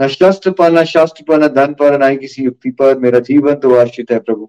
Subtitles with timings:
[0.00, 3.54] न शस्त्र पर, न शास्त्र पर, न धन पर, न किसी युक्ति पर मेरा जीवन
[3.54, 4.46] तो आश्रित है प्रभु।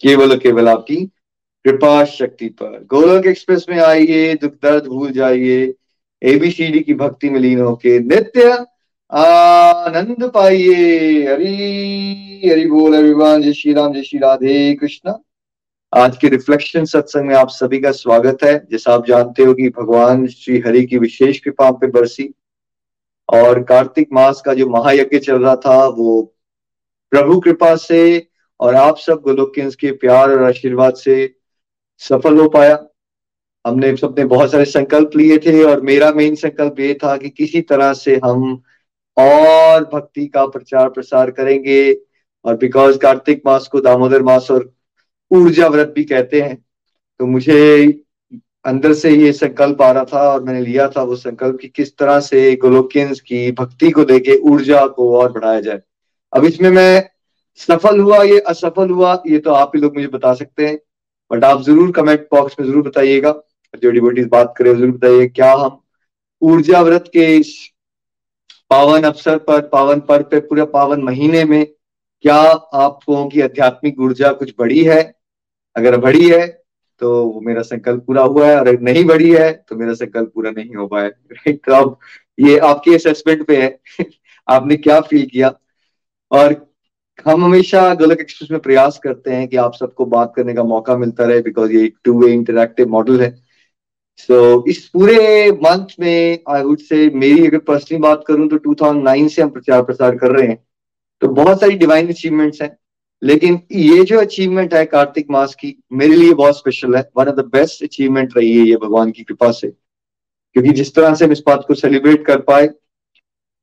[0.00, 0.96] केवल केवल आपकी
[1.64, 5.74] कृपा शक्ति पर। गोलक एक्सप्रेस में आइए, दुख दर्द भूल जाइए।
[6.22, 8.64] एबीसीडी की भक्ति में लीन होके नित्य
[9.12, 10.74] आनंद पाइए।
[11.32, 15.12] हरी, हरि बोल एवरीवन जय श्री राम, जय श्री राधे कृष्ण।
[15.96, 19.68] आज के रिफ्लेक्शन सत्संग में आप सभी का स्वागत है। जैसा आप जानते हो कि
[19.68, 22.34] भगवान श्री हरि की विशेष कृपा पे बरसी।
[23.28, 26.34] और कार्तिक मास का जो महायज्ञ चल रहा था, वो
[27.12, 28.28] प्रभु कृपा से
[28.60, 31.34] और आप सब गोलोकियंस के प्यार और आशीर्वाद से
[31.98, 32.78] सफल हो पाया।
[33.64, 37.60] हमने सबने बहुत सारे संकल्प लिए थे और मेरा मेन संकल्प ये था कि किसी
[37.60, 38.62] तरह से हम
[39.16, 41.92] और भक्ति का प्रचार प्रसार करेंगे
[42.44, 44.72] और बिकॉज़ कार्तिक मास को दामोदर मास और
[45.30, 46.56] ऊर्जा व्रत भी कहते हैं
[47.20, 47.86] तो मुझे
[48.66, 51.96] अंदर से ये संकल्प आ रहा था और मैंने लिया था वो संकल्प कि किस
[51.98, 55.80] तरह से गोलोकियंस की भक्ति को देके ऊर्जा को और बढ़ाया जाए।
[56.32, 57.08] अब इसमें मैं
[57.60, 60.78] सफल हुआ ये, असफल हुआ, ये तो आप ही लोग मुझे बता सकते हैं,
[61.30, 63.34] बट आप ज़रूर कमेंट बॉक्स में ज़रूर बताइएगा।
[63.82, 65.80] जो डिबोटीज बात करें, ज़रूर बताइए, क्या हम
[66.42, 67.54] ऊर्जा व्रत के इस
[68.70, 71.66] पावन अवसर पर, पावन पर्व पे, पूरे पावन महीने में,
[72.24, 75.02] क्या आप लोगों की आध्यात्मिक ऊर्जा कुछ बड़ी है?
[75.76, 76.46] अगर बड़ी है
[76.98, 80.50] तो वो मेरा संकल्प पूरा हुआ है और नहीं बढ़ी है तो मेरा संकल्प पूरा
[80.50, 81.98] नहीं हो पाया राइट तो अब
[82.40, 83.80] ये आपके असेसमेंट पे है
[84.48, 85.54] आपने क्या फील किया?
[86.30, 86.72] और
[87.26, 90.96] हम हमेशा गोलक एक्सप्रेस में प्रयास करते हैं कि आप सबको बात करने का मौका
[90.96, 93.42] मिलता रहे बिकॉज़ ये एक टू वे इंटरेक्टिव मॉडल है।
[94.16, 98.58] सो so, इस पूरे मंथ में आई वुड से मेरी अगर पर्सनली बात करूँ तो
[98.58, 100.66] 2009 से हम प्रचार प्रसार कर रहे हैं।
[101.20, 102.78] तो बहुत सारी डिवाइन अचीवमेंट्स हैं।
[103.22, 107.36] लेकिन ये जो अचीवमेंट है कार्तिक मास की, मेरे लिए बहुत स्पेशल है। One of
[107.36, 111.32] the best achievement रही है ये भगवान की कृपा से। क्योंकि जिस तरह से हम
[111.32, 112.68] इस बात को सेलिब्रेट कर पाए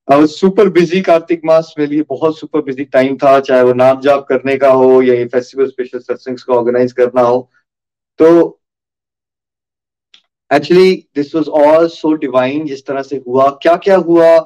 [0.08, 4.02] और सुपर बिज़ी कार्तिक मास मेरे लिए, बहुत सुपर बिज़ी टाइम था, चाहे वो नाम
[4.02, 7.50] जाप करने का हो या ये फेस्टिवल स्पेशल सत्संग को ऑर्गेनाइज करना हो।
[8.20, 8.60] तो
[10.54, 11.48] actually this was
[11.88, 14.38] also divine जिस तरह से हुआ। क्या क्या हुआ?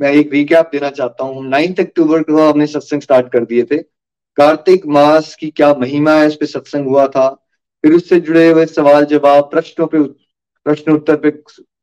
[0.00, 3.91] मैं एक रिकैप देना चाहता हूँ। नाइन्थ अक्टूबर को हमने सत्संग स्टार्ट कर दिए थे।
[4.38, 7.28] कार्तिक मास की क्या महिमा है इस पे सत्संग हुआ था?
[7.84, 10.02] फिर उससे जुड़े हुए सवाल, जवाब, प्रश्नों पे
[10.66, 11.28] प्रश्न उत्तर पे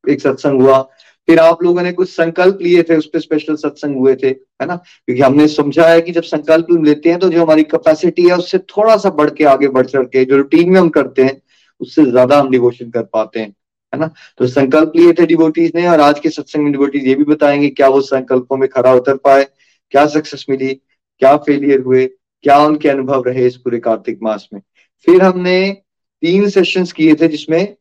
[0.05, 0.81] एक सत्संग हुआ।
[1.27, 4.65] फिर आप लोगों ने कुछ संकल्प लिए थे, उस पर स्पेशल सत्संग हुए थे, है
[4.65, 4.75] ना?
[4.75, 8.57] क्योंकि हमने समझा है कि जब संकल्प लेते हैं तो जो हमारी कैपेसिटी है, उससे
[8.57, 11.41] थोड़ा सा बढ़ के आगे बढ़ चढ़ के, जो रूटीन में हम करते हैं,
[11.81, 13.53] उससे ज़्यादा हम डिवोशन कर पाते हैं,
[13.93, 14.09] है ना?
[14.37, 17.69] तो संकल्प लिए थे डिवोटीज ने, और आज के सत्संग में डिवोटीज ये भी बताएँगे
[17.69, 19.47] क्या वो संकल्पों में खरा उतर पाए,
[19.91, 20.73] क्या सक्सेस मिली,
[21.21, 22.09] क्या फेलियर हुए
[22.43, 24.61] क्या उनके अनुभव रहे इस पूरे कार्तिक मास में?
[25.05, 25.77] फिर हमने
[26.21, 27.75] तीन सेशंस किए थे जिसमें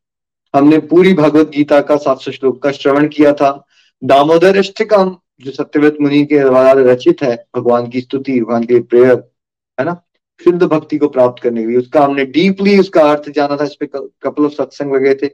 [0.56, 3.66] हमने पूरी भगवत गीता का सात सौ श्लोक का श्रवण किया था।
[4.05, 9.31] दामोदर अष्टकम, जो सत्यव्रत मुनि के द्वारा रचित है, भगवान की स्तुति, भगवान के प्रेयर,
[9.81, 10.05] है ना?
[10.44, 13.75] शुद्ध भक्ति को प्राप्त करने के लिए। उसका हमने डीपली उसका अर्थ जाना था, इस
[13.75, 13.87] पे
[14.22, 15.26] कपल ऑफ़ सत्संग वगैरह थे।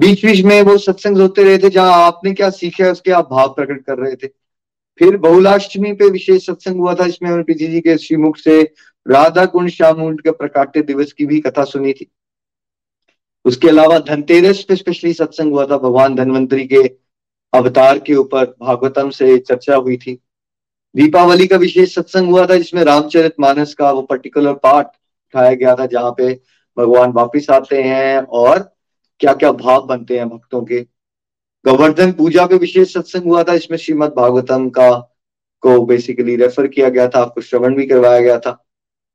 [0.00, 3.28] बीच बीच में वो सत्संग होते रहे थे, जहाँ आपने क्या सीखा है, उसके आप
[3.30, 4.43] भाव प्रकट कर रहे थे।
[4.98, 8.62] फिर बहुलाष्टमी पे विशेष सत्संग हुआ था इसमें हमने पीजी जी के श्रीमुख से
[9.06, 12.10] राधा कुंड श्यामुंड के प्रकाट्य दिवस की भी कथा सुनी थी।
[13.44, 16.82] उसके अलावा धनतेरस पे स्पेशली सत्संग हुआ था, भगवान धनवंतरी के
[17.52, 20.18] अवतार के ऊपर भागवतम से चर्चा हुई थी।
[20.94, 25.74] दीपावली का विशेष सत्संग हुआ था, जिसमें रामचरित मानस का वो पर्टिकुलर पार्ट उठाया गया
[25.74, 26.32] था, जहाँ पे
[26.76, 28.58] भगवान वापिस आते हैं और
[29.20, 30.86] क्या क्या भाव बनते हैं भक्तों के।
[31.64, 34.90] गोवर्धन पूजा पे विशेष सत्संग हुआ था, इसमें श्रीमद भागवतम का,
[35.62, 38.52] को बेसिकली रेफर किया गया था, आपको श्रवण भी करवाया गया था।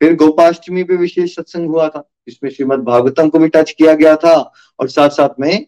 [0.01, 4.15] फिर गोपाष्टमी पे विशेष सत्संग हुआ था, इसमें श्रीमद भागवतम को भी टच किया गया
[4.15, 4.33] था,
[4.79, 5.65] और साथ साथ में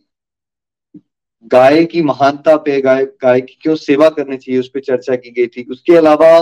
[1.52, 5.32] गाय की महानता पे, गाय गाय की क्यों सेवा करनी चाहिए, उस पर चर्चा की
[5.32, 6.40] गई थी। उसके अलावा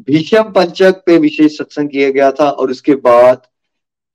[0.00, 3.46] भीषम पंचक पे विशेष सत्संग किया गया था, और उसके बाद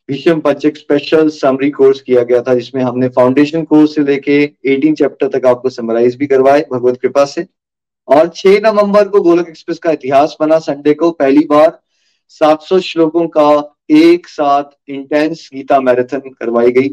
[0.09, 4.93] भीषम पंचक स्पेशल समरी कोर्स किया गया था, जिसमें हमने फाउंडेशन कोर्स से लेके 18
[4.93, 7.45] चैप्टर तक आपको समराइज भी करवाए, भगवत कृपा से।
[8.07, 11.79] और 6 नवंबर को गोलक एक्सप्रेस का इतिहास बना। संडे को पहली बार
[12.29, 16.89] 700 श्लोकों का एक साथ इंटेंस गीता मैराथन करवाई गई।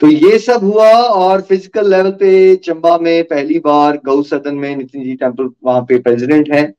[0.00, 4.76] तो ये सब हुआ और फ़िज़िकल लेवल पे चंबा में पहली बार गौ सदन में
[4.76, 6.72] नितिन जी टेंपल वहाँ पे प्रेसिडेंट हैं।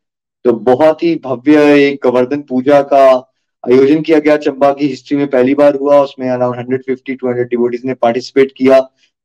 [0.45, 3.28] तो बहुत ही भव्य एक गोवर्धन पूजा का
[3.63, 7.27] आयोजन किया गया। चंबा की हिस्ट्री में पहली बार हुआ। उसमें around hundred fifty two
[7.27, 8.79] hundred devotees ने पार्टिसिपेट किया।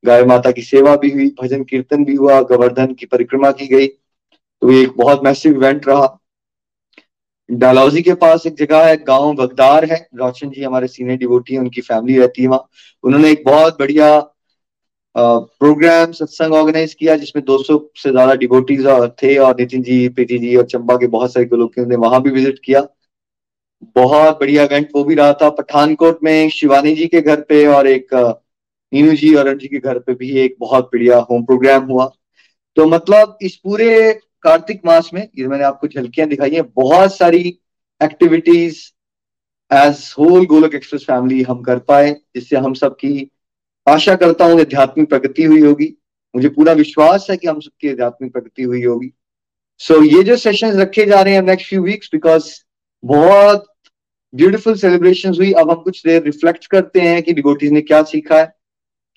[0.04, 3.86] गाय माता की सेवा भी हुई। भजन कीर्तन भी हुआ। गोवर्धन की परिक्रमा की गई।
[3.86, 6.18] तो ये एक बहुत मैसिव इवेंट रहा।
[7.48, 11.80] डालौजी के पास एक जगह है। गाँव बगदार है। रोशन जी हमारे सीनियर डिवोटी उनकी
[11.82, 12.68] फैमिली रहती है वहाँ।
[13.04, 14.18] उन्होंने एक बहुत बढ़िया
[15.14, 18.86] प्रोग्राम सत्संग ऑर्गेनाइज किया, जिसमें 200 से ज़्यादा डिवोटीज
[19.22, 22.30] थे और नितिन जी, प्रीति जी और चंबा के बहुत सारे लोग ने वहाँ भी
[22.30, 22.80] विज़िट किया।
[23.96, 27.86] बहुत बढ़िया इवेंट वो भी रहा था पठानकोट में शिवानी जी के घर पे और
[27.86, 28.14] एक
[28.92, 32.10] नीनू जी और जी के घर पे भी एक बहुत बढ़िया होम प्रोग्राम हुआ।
[32.76, 37.58] तो मतलब इस पूरे कार्तिक मास में ये मैंने आपको झलकियाँ दिखाई है बहुत सारी
[38.00, 38.78] activities
[39.70, 43.30] as whole Golok express family हम कर पाए जिससे हम सबकी
[43.88, 45.92] आशा करता हूँ आध्यात्मिक प्रगति हुई होगी।
[46.34, 49.12] मुझे पूरा विश्वास है कि हम सबकी आध्यात्मिक प्रगति हुई होगी।
[49.78, 52.50] सो so, ये जो सेशन रखे जा रहे हैं नेक्स्ट फ्यू वीक्स बिकॉज़
[53.04, 53.73] बहुत
[54.34, 58.38] ब्यूटीफुल सेलिब्रेशन हुई। अब हम कुछ देर रिफ्लेक्ट करते हैं कि डिवोटीज ने क्या सीखा
[58.38, 58.52] है,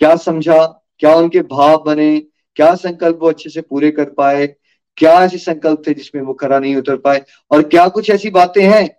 [0.01, 0.65] क्या समझा,
[0.99, 2.19] क्या उनके भाव बने,
[2.57, 4.47] क्या संकल्प वो अच्छे से पूरे कर पाए,
[4.97, 8.63] क्या ऐसे संकल्प थे जिसमें वो खरा नहीं उतर पाए, और क्या कुछ ऐसी बातें
[8.63, 8.89] हैं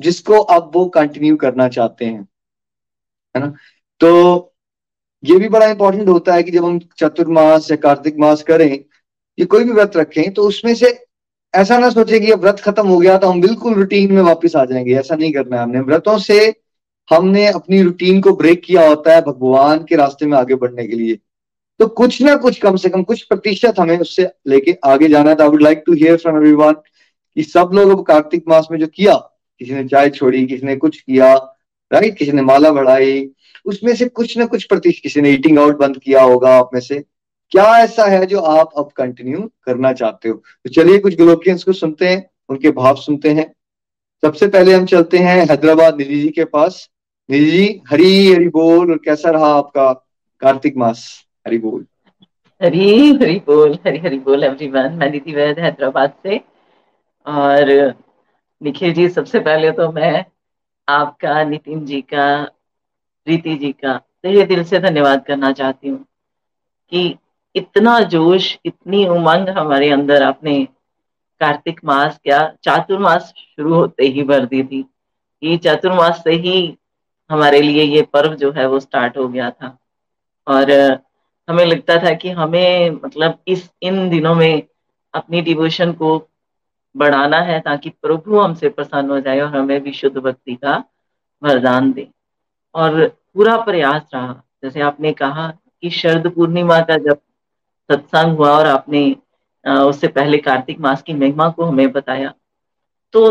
[0.00, 2.28] जिसको अब वो कंटिन्यू करना चाहते हैं,
[3.34, 3.52] है ना?
[4.00, 4.54] तो
[5.24, 8.84] ये भी बड़ा इंपॉर्टेंट होता है कि जब हम चतुर्मास या कार्तिक मास करें,
[9.38, 10.90] ये कोई भी व्रत रखें तो उसमें से
[11.54, 14.56] ऐसा ना सोचे कि अब व्रत खत्म हो गया तो हम बिल्कुल रूटीन में वापस
[14.56, 16.54] आ जाएँगे। ऐसा नहीं करना है हमने। व्रतों से
[17.08, 20.96] हमने अपनी रूटीन को ब्रेक किया होता है भगवान के रास्ते में आगे बढ़ने के
[20.96, 21.18] लिए।
[21.80, 25.42] तो कुछ ना कुछ, कम से कम कुछ प्रतिशत हमें उससे लेके आगे जाना था।
[25.42, 26.72] I would like to hear from everyone
[27.36, 29.14] कि सब लोग अब कार्तिक मास में जो किया,
[29.60, 31.34] किसी ने चाय छोड़ी, किसी ने कुछ किया
[31.90, 33.30] राइट किसी ने माला बढ़ाई।
[33.64, 36.80] उसमें से कुछ ना कुछ प्रतिशत किसी ने ईटिंग आउट बंद किया होगा आप में
[36.80, 37.04] से।
[37.50, 40.34] क्या ऐसा है जो आप अब कंटिन्यू करना चाहते हो?
[40.34, 43.52] तो चलिए कुछ ग्लोकियंस को सुनते हैं, उनके भाव सुनते हैं।
[44.22, 46.88] सबसे पहले हम चलते हैं हैदराबाद निधि जी के पास।
[47.28, 49.92] निधि जी, हरी हरी बोल और कैसा रहा आपका
[50.40, 51.24] कार्तिक मास?
[51.46, 51.86] हरी बोल।
[52.60, 56.40] हरी हरी बोल, हरी हरी बोल एवरीवन मैं नीति वैद हैदराबाद से।
[57.26, 57.94] और
[58.60, 60.24] निखिल जी, सबसे पहले तो मैं
[60.88, 62.44] आपका, नितिन जी का,
[63.26, 66.04] प्रीति जी का तो ये दिल से धन्यवाद करना चाहती हूँ
[66.92, 67.18] कि
[67.54, 70.68] इतना जोश, इतनी उमंग हमारे अंदर आपने
[71.40, 74.84] कार्तिक मास क्या चातुर्मास शुरू होते ही भर दी थी।
[75.42, 76.78] ये चातुर्मास से ही
[77.30, 79.78] हमारे लिए ये पर्व जो है वो स्टार्ट हो गया था।
[80.46, 80.70] और
[81.48, 84.62] हमें लगता था कि हमें मतलब इस, इन दिनों में
[85.14, 86.28] अपनी डिवोशन को
[86.96, 90.84] बढ़ाना है ताकि प्रभु हमसे प्रसन्न हो जाए और हमें भी शुद्ध भक्ति का
[91.42, 92.08] वरदान दे।
[92.74, 95.48] और पूरा प्रयास रहा। जैसे आपने कहा
[95.82, 97.18] कि शरद पूर्णिमा का जब
[97.90, 99.10] सत्संग हुआ और आपने
[99.64, 102.32] उससे पहले कार्तिक मास की महिमा को हमें बताया।
[103.14, 103.26] तो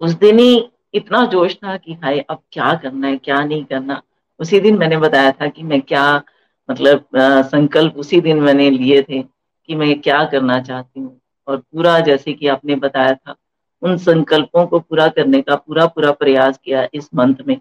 [0.00, 4.00] उस दिन ही इतना जोश था कि हाय, अब क्या करना है, क्या नहीं करना।
[4.40, 6.22] उसी दिन मैंने बताया था कि मैं क्या
[6.68, 11.98] मतलब संकल्प उसी दिन मैंने लिए थे कि मैं क्या करना चाहती हूँ। और पूरा
[12.00, 13.34] जैसे कि आपने बताया था,
[13.82, 17.56] उन संकल्पों को पूरा करने का पूरा पूरा प्रयास किया इस मंथ में।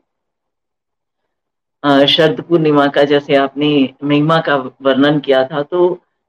[2.08, 3.70] शरद पूर्णिमा का जैसे आपने
[4.04, 5.88] महिमा का वर्णन किया था तो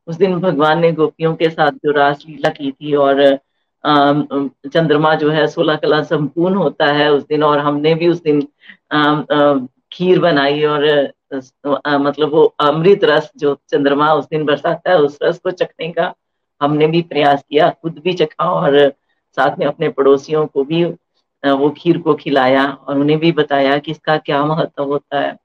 [0.08, 3.22] उस दिन भगवान ने गोपियों के साथ जो रासलीला की थी और
[3.84, 8.40] चंद्रमा जो है, सोलह कला संपूर्ण होता है उस दिन और हमने भी उस दिन
[9.92, 10.84] खीर बनाई और
[11.34, 16.12] मतलब वो अमृत रस जो चंद्रमा उस दिन बरसाता है, उस रस को चखने का
[16.60, 18.78] हमने भी प्रयास किया, खुद भी चखा और
[19.36, 20.84] साथ में अपने पड़ोसियों को भी
[21.42, 25.36] वो खीर को खिलाया और उन्हें भी बताया कि इसका क्या महत्व होता है।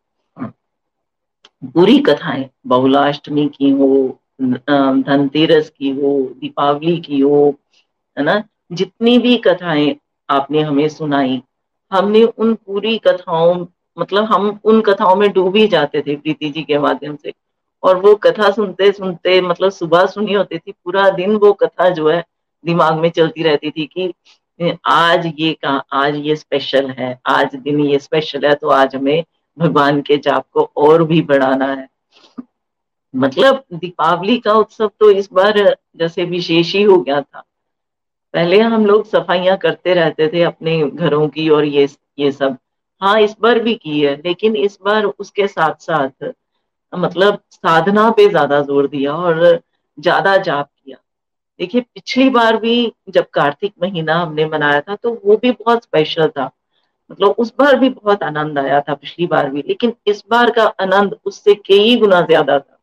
[1.64, 7.56] पूरी कथाएँ, बहुलाष्टमी की हो धनतेरस की हो, दीपावली की हो,
[8.18, 8.44] है ना?
[8.72, 9.96] जितनी भी कथाएँ
[10.30, 11.42] आपने हमें सुनाई,
[11.92, 13.66] हमने उन पूरी कथाओं
[13.98, 17.34] मतलब हम उन कथाओं में डूब ही जाते थे प्रीति जी के माध्यम से।
[17.84, 22.10] और वो कथा सुनते सुनते मतलब सुबह सुनी होती थी, पूरा दिन वो कथा जो
[22.10, 22.24] है,
[22.64, 24.12] दिमाग में चलती रहती थी कि,
[24.86, 29.24] आज ये कहा आज ये स्पेशल है, आज दिन ये स्पेशल है तो आज हमें
[29.58, 31.88] भगवान के जाप को और भी बढ़ाना है।
[33.14, 35.60] मतलब दीपावली का उत्सव तो इस बार
[35.98, 37.44] जैसे विशेष ही हो गया था।
[38.34, 41.88] पहले हम लोग सफाइयाँ करते रहते थे अपने घरों की और ये
[42.20, 42.58] ये सब।
[43.02, 46.32] हाँ इस बार भी की है, लेकिन इस बार उसके साथ साथ
[46.94, 49.60] मतलब साधना पे ज़्यादा ज़ोर दिया और
[49.98, 50.98] ज़्यादा जाप किया।
[51.60, 56.28] देखिए, पिछली बार भी जब कार्तिक महीना हमने मनाया था तो वो भी बहुत स्पेशल
[56.30, 56.50] था।
[57.12, 60.66] मतलब उस बार भी बहुत आनंद आया था, पिछली बार भी। लेकिन इस बार का
[60.82, 62.78] आनंद उससे कई गुना ज़्यादा था।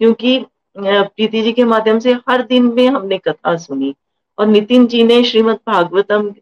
[0.00, 0.38] क्योंकि
[0.76, 3.94] प्रीति जी के माध्यम से हर दिन में हमने कथा सुनी।
[4.38, 6.32] और नितिन जी ने श्रीमद भागवतम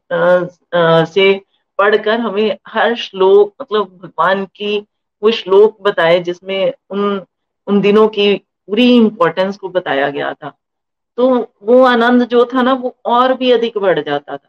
[1.06, 1.32] से
[1.78, 4.78] पढ़कर हमें हर श्लोक मतलब भगवान की
[5.22, 7.20] वो श्लोक बताए, जिसमें उन
[7.66, 10.52] उन दिनों की पूरी इंपॉर्टेंस को बताया गया था।
[11.18, 11.28] तो
[11.62, 14.48] वो आनंद जो था ना, वो और भी अधिक बढ़ जाता था।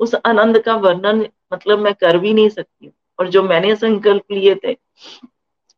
[0.00, 4.32] उस आनंद का वर्णन मतलब मैं कर भी नहीं सकती हूँ। और जो मैंने संकल्प
[4.32, 4.72] लिए थे,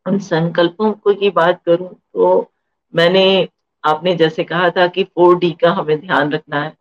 [0.06, 2.50] उन संकल्पों को की बात करूँ तो
[2.94, 3.48] मैंने,
[3.84, 6.72] आपने जैसे कहा था कि फोर डी का हमें ध्यान रखना है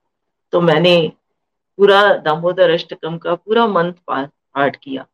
[0.54, 1.12] तो मैंने
[1.80, 5.06] पूरा दामोदर अष्टकम का पूरा मंथ पाठ किया।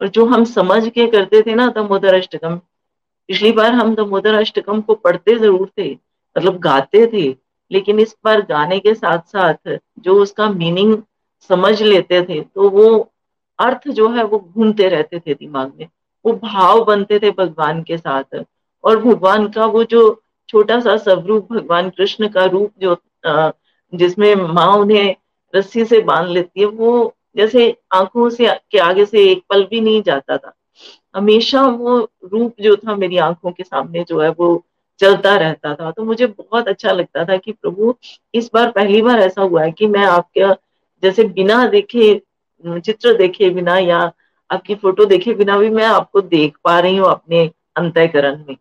[0.00, 2.56] और जो हम समझ के करते थे ना दामोदर अष्टकम,
[3.28, 7.28] पिछली बार हम दामोदर अष्टकम को पढ़ते ज़रूर थे मतलब गाते थे,
[7.70, 10.96] लेकिन इस बार गाने के साथ साथ जो उसका मीनिंग
[11.50, 13.12] समझ लेते थे तो वो
[13.58, 15.88] अर्थ जो है वो घूमते रहते थे दिमाग में।
[16.24, 18.44] वो भाव बनते थे भगवान के साथ।
[18.84, 22.96] और भगवान का वो जो छोटा सा स्वरूप भगवान कृष्ण का रूप जो
[23.92, 25.14] जिसमें माँ उन्हें
[25.54, 29.80] रस्सी से बाँध लेती है, वो जैसे आँखों से, के आगे से एक पल भी
[29.80, 30.52] नहीं जाता था।
[31.16, 34.64] हमेशा वो रूप जो था मेरी आँखों के सामने जो है वो
[34.98, 37.94] चलता रहता था। तो मुझे बहुत अच्छा लगता था कि प्रभु,
[38.34, 40.52] इस बार पहली बार ऐसा हुआ है कि मैं आपके
[41.02, 42.22] जैसे बिना देखे
[42.80, 43.98] चित्र देखे बिना या
[44.50, 47.44] आपकी फ़ोटो देखे बिना भी मैं आपको देख पा रही हूँ अपने
[47.76, 48.56] अंतकरण में।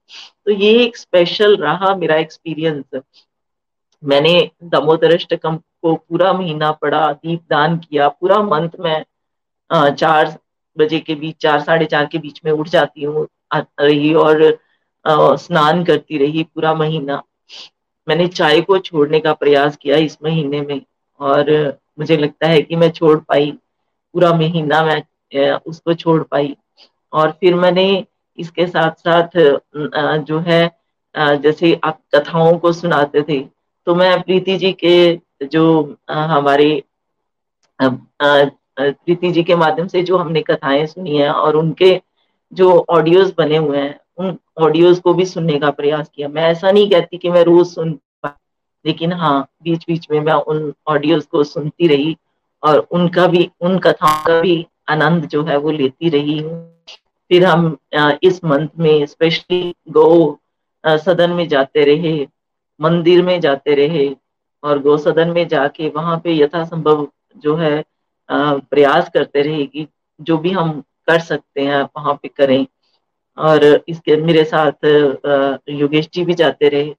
[0.46, 3.02] तो ये एक स्पेशल रहा मेरा एक्सपीरियंस
[4.04, 4.34] मैंने
[4.64, 9.04] दामोदरष्टकम को पूरा महीना पढ़ा दीप दान किया, पूरा मंथ में
[9.70, 10.38] चार
[10.78, 14.44] बजे के बीच, चार, साढ़े चार के बीच में उठ जाती हूँ रही और
[15.38, 17.22] स्नान करती रही पूरा महीना।
[18.08, 20.82] मैंने चाय को छोड़ने का प्रयास किया इस महीने में
[21.20, 21.52] और
[22.00, 23.52] मुझे लगता है कि मैं छोड़ पाई।
[24.16, 26.56] पूरा महीना मैं उसको छोड़ पाई।
[27.14, 27.86] और फिर मैंने
[28.38, 29.38] इसके साथ साथ
[30.26, 30.62] जो है
[31.16, 33.40] जैसे आप कथाओं को सुनाते थे
[33.88, 34.96] तो मैं प्रीति जी के
[35.46, 35.64] जो
[36.10, 36.70] हमारे
[37.80, 42.00] प्रीति जी के माध्यम से जो हमने कथाएँ सुनी है और उनके
[42.52, 46.72] जो ऑडियोज बने हुए हैं, उन ऑडियोज को भी सुनने का प्रयास किया। मैं ऐसा
[46.72, 48.00] नहीं कहती कि मैं रोज सुन
[48.86, 52.16] लेकिन हाँ बीच बीच में मैं उन ऑडियोज को सुनती रही।
[52.66, 56.64] और उनका भी, उन कथाओं का भी आनंद जो है वो लेती रही हूँ।
[57.32, 57.78] फिर हम
[58.24, 60.40] इस मंथ में स्पेशली गो
[60.84, 62.28] सदन में जाते रहे,
[62.80, 64.10] मंदिर में जाते रहे
[64.64, 67.08] और गौ सदन में जाके वहाँ पे यथासंभव
[67.38, 67.84] जो है
[68.30, 69.88] प्रयास करते रहे कि
[70.20, 72.66] जो भी हम कर सकते हैं वहाँ पे करें।
[73.38, 74.86] और इसके, मेरे साथ
[75.70, 76.94] योगेश जी भी जाते रहे।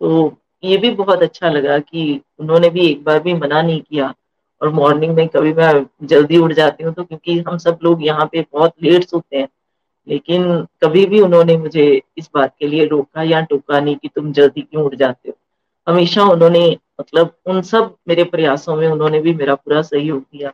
[0.00, 4.12] तो ये भी बहुत अच्छा लगा कि उन्होंने भी एक बार भी मना नहीं किया।
[4.60, 5.72] और मॉर्निंग में कभी मैं
[6.04, 9.48] जल्दी उठ जाती हूँ तो क्योंकि हम सब लोग यहाँ पे बहुत लेट सोते हैं।
[10.06, 10.44] लेकिन
[10.82, 11.84] कभी भी उन्होंने मुझे
[12.18, 15.34] इस बात के लिए रोका या टोका नहीं कि तुम जल्दी क्यों उठ जाते हो।
[15.86, 16.68] हमेशा उन्होंने
[17.00, 20.52] मतलब उन सब मेरे प्रयासों में उन्होंने भी मेरा पूरा सहयोग दिया।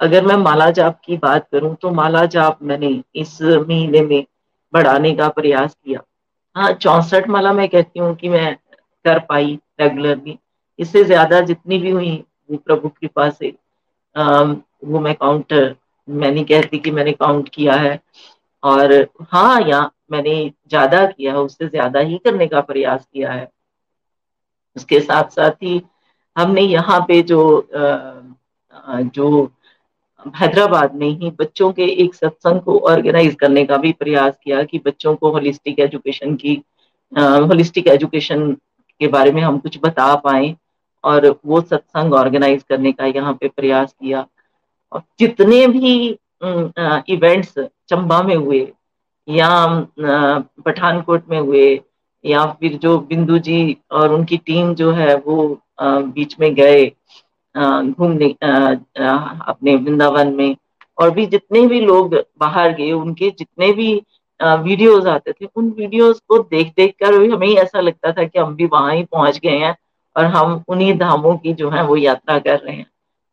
[0.00, 4.24] अगर मैं माला जाप की बात करूँ तो माला जाप मैंने इस महीने में
[4.72, 6.00] बढ़ाने का प्रयास किया।
[6.56, 8.54] हाँ चौसठ माला मैं कहती हूँ कि मैं
[9.04, 10.38] कर पाई रेगुलरली
[10.78, 12.10] इससे ज़्यादा जितनी भी हुई
[12.50, 13.52] वो प्रभु कृपा से
[14.16, 14.42] आ,
[14.84, 15.52] वो मैं काउंट
[16.08, 17.98] मैं नहीं कहती कि मैंने काउंट किया है।
[18.62, 18.92] और
[19.30, 20.34] हाँ यहाँ मैंने
[20.68, 23.48] ज़्यादा किया है उससे ज़्यादा ही करने का प्रयास किया है।
[24.76, 25.80] उसके साथ साथ ही
[26.36, 27.40] हमने यहाँ पे जो
[28.86, 29.28] जो
[30.34, 34.78] हैदराबाद में ही बच्चों के एक सत्संग को ऑर्गेनाइज करने का भी प्रयास किया कि
[34.86, 36.54] बच्चों को होलिस्टिक एजुकेशन की
[37.12, 38.50] होलिस्टिक एजुकेशन
[39.00, 40.54] के बारे में हम कुछ बता पाए।
[41.04, 44.26] और वो सत्संग ऑर्गेनाइज करने का यहाँ पे प्रयास किया।
[44.92, 45.94] और जितने भी
[46.42, 48.60] इवेंट्स चंबा में हुए,
[49.28, 49.48] या
[50.66, 51.80] पठानकोट में हुए,
[52.24, 56.84] या फिर जो बिंदु जी और उनकी टीम जो है वो बीच में गए
[57.54, 60.56] घूमने अपने वृंदावन में,
[60.98, 63.94] और भी जितने भी लोग बाहर गए, उनके जितने भी
[64.40, 68.54] वीडियोस आते थे, उन वीडियोस को देख देख कर हमें ऐसा लगता था कि हम
[68.56, 69.74] भी वहाँ ही पहुँच गए हैं।
[70.18, 72.86] और हम उन्हीं धामों की जो है वो यात्रा कर रहे हैं।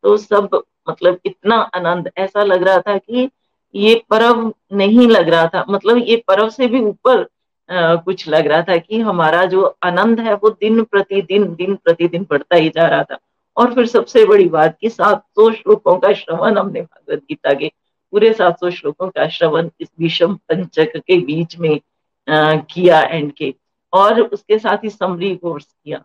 [0.04, 3.30] तो सब मतलब इतना आनंद ऐसा लग रहा था कि
[3.76, 7.26] ये पर्व नहीं लग रहा था। मतलब ये पर्व से भी ऊपर
[7.70, 12.56] कुछ लग रहा था कि हमारा जो आनंद है वो दिन प्रतिदिन दिन प्रतिदिन बढ़ता
[12.56, 13.18] ही जा रहा था।
[13.58, 17.72] और फिर सबसे बड़ी बात की सात सौ श्लोकों का श्रवण हमने भगवत गीता के
[18.14, 21.80] पूरे सात सौ श्लोकों का श्रवण इस विषम पंचक के बीच में
[22.28, 23.54] आ, किया एंड के
[23.94, 26.04] और उसके साथ ही समरी कोर्स किया।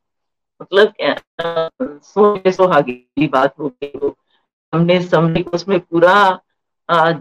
[0.63, 0.93] मतलब
[2.03, 4.17] सोने सुहागी की बात हो गई वो
[4.75, 6.41] हमने समरी उसमें पूरा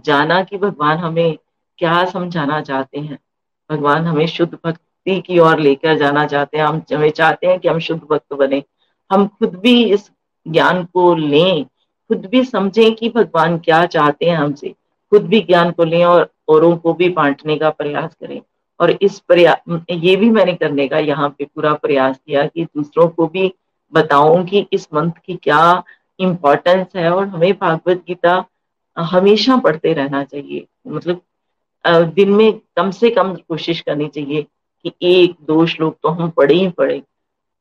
[0.06, 1.38] जाना कि भगवान हमें
[1.78, 3.20] क्या समझाना चाहते हैं।
[3.72, 7.68] भगवान हमें शुद्ध भक्ति की ओर लेकर जाना चाहते हैं। हम, हमें चाहते हैं कि
[7.68, 8.64] हम शुद्ध भक्त बने।
[9.12, 10.12] हम खुद भी इस
[10.48, 11.66] ज्ञान को लें।
[12.08, 14.70] खुद भी समझें कि भगवान क्या चाहते हैं हमसे।
[15.10, 18.42] खुद भी ज्ञान को लें और औरों को भी बांटने का प्रयास करें।
[18.80, 23.08] और इस प्रयास ये भी मैंने करने का यहाँ पे पूरा प्रयास किया कि दूसरों
[23.08, 23.52] को भी
[23.94, 25.84] बताऊँ कि इस मंथ की क्या
[26.20, 28.44] इम्पोर्टेंस है और हमें भागवत गीता
[28.98, 31.22] हमेशा पढ़ते रहना चाहिए। मतलब
[32.16, 34.42] दिन में कम से कम कोशिश करनी चाहिए
[34.86, 37.00] कि एक, दो श्लोक तो हम पढ़े ही पढ़े।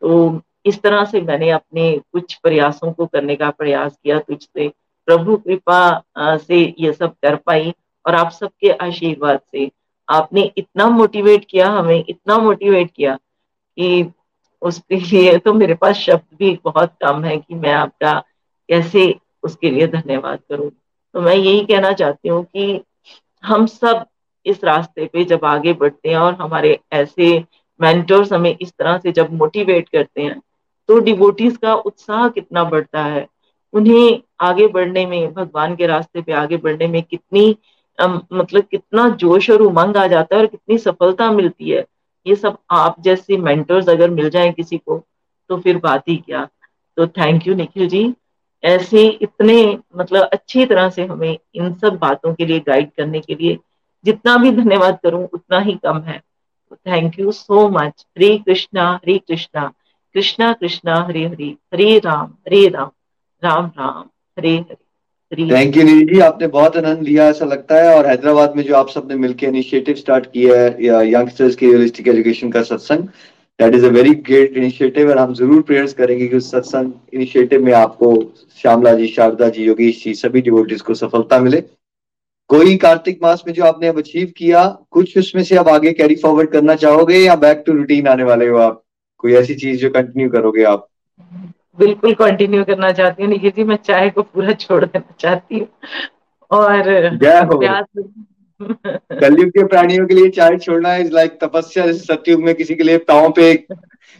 [0.03, 4.69] तो इस तरह से मैंने अपने कुछ प्रयासों को करने का प्रयास किया तुझसे
[5.09, 7.73] प्रभु कृपा से ये सब कर पाई
[8.07, 9.71] और आप सबके आशीर्वाद से।
[10.09, 14.11] आपने इतना मोटिवेट किया, हमें इतना मोटिवेट किया कि
[14.63, 18.13] उसके लिए तो मेरे पास शब्द भी बहुत कम है कि मैं आपका
[18.69, 20.71] कैसे उसके लिए धन्यवाद करूँ।
[21.15, 22.81] तो मैं यही कहना चाहती हूँ कि
[23.45, 24.05] हम सब
[24.47, 27.39] इस रास्ते पे जब आगे बढ़ते हैं और हमारे ऐसे
[27.81, 30.41] मेंटर्स हमें इस तरह से जब मोटिवेट करते हैं
[30.89, 33.27] तो डिवोटीज का उत्साह कितना बढ़ता है।
[33.75, 37.57] उन्हें आगे बढ़ने में, भगवान के रास्ते पे आगे बढ़ने में कितनी
[38.01, 41.85] मतलब कितना जोश और उमंग आ जाता है और कितनी सफलता मिलती है।
[42.27, 45.03] ये सब आप जैसे मेंटर्स अगर मिल जाए किसी को
[45.51, 46.49] तो फिर बात ही क्या।
[46.97, 48.15] तो थैंक यू निखिल जी।
[48.65, 53.35] ऐसे इतने मतलब अच्छी तरह से हमें इन सब बातों के लिए गाइड करने के
[53.35, 53.59] लिए
[54.05, 56.21] जितना भी धन्यवाद करूँ, उतना ही कम है।
[56.73, 59.73] Thank you so much Hare Krishna Hare Krishna.
[60.15, 61.49] Krishna Krishna, Hare Hare.
[61.75, 62.91] Hare Ram Hare Ram.
[63.43, 64.05] Ram Ram.
[64.39, 64.88] Hare Hare.
[65.33, 68.75] Thank you Neel ji आपने बहुत आनंद लिया, ऐसा लगता है। और हैदराबाद में जो
[68.75, 73.09] आप सबने मिलकर इनिशिएटिव स्टार्ट किया है यंगस्टर्स की रियलिस्टिक एजुकेशन का सत्संग
[73.59, 77.65] that is a very great initiative और हम ज़रूर प्रेयर्स करेंगे कि उस सत्संग इनिशिएटिव
[77.65, 78.13] में आपको
[78.63, 81.61] श्यामला जी, शारदा जी, योगेश जी, सभी डिवोटीज को सफलता मिले।
[82.51, 86.15] कोई कार्तिक मास में जो आपने अब अचीव किया, कुछ उसमें से आप आगे कैरी
[86.17, 88.83] फॉरवर्ड करना चाहोगे या बैक टू रूटीन आने वाले हो आप?
[89.19, 90.89] कोई ऐसी चीज़ जो कंटिन्यू करोगे आप?
[91.79, 95.69] बिल्कुल कंटिन्यू करना चाहती हूँ। निखिल जी मैं चाय को पूरा छोड़ देना चाहती हूँ।
[96.51, 96.91] और
[99.21, 102.83] कलयुग के प्राणियों के लिए चाय छोड़ना इज़ लाइक तपस्या जैसे सत्युग में किसी के
[102.83, 103.55] लिए पाओ पे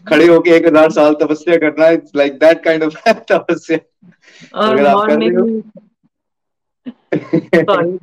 [0.05, 3.79] खड़े होके एक हज़ार साल तपस्या करना it's like that kind of तपस्या।
[5.37, 5.47] हो।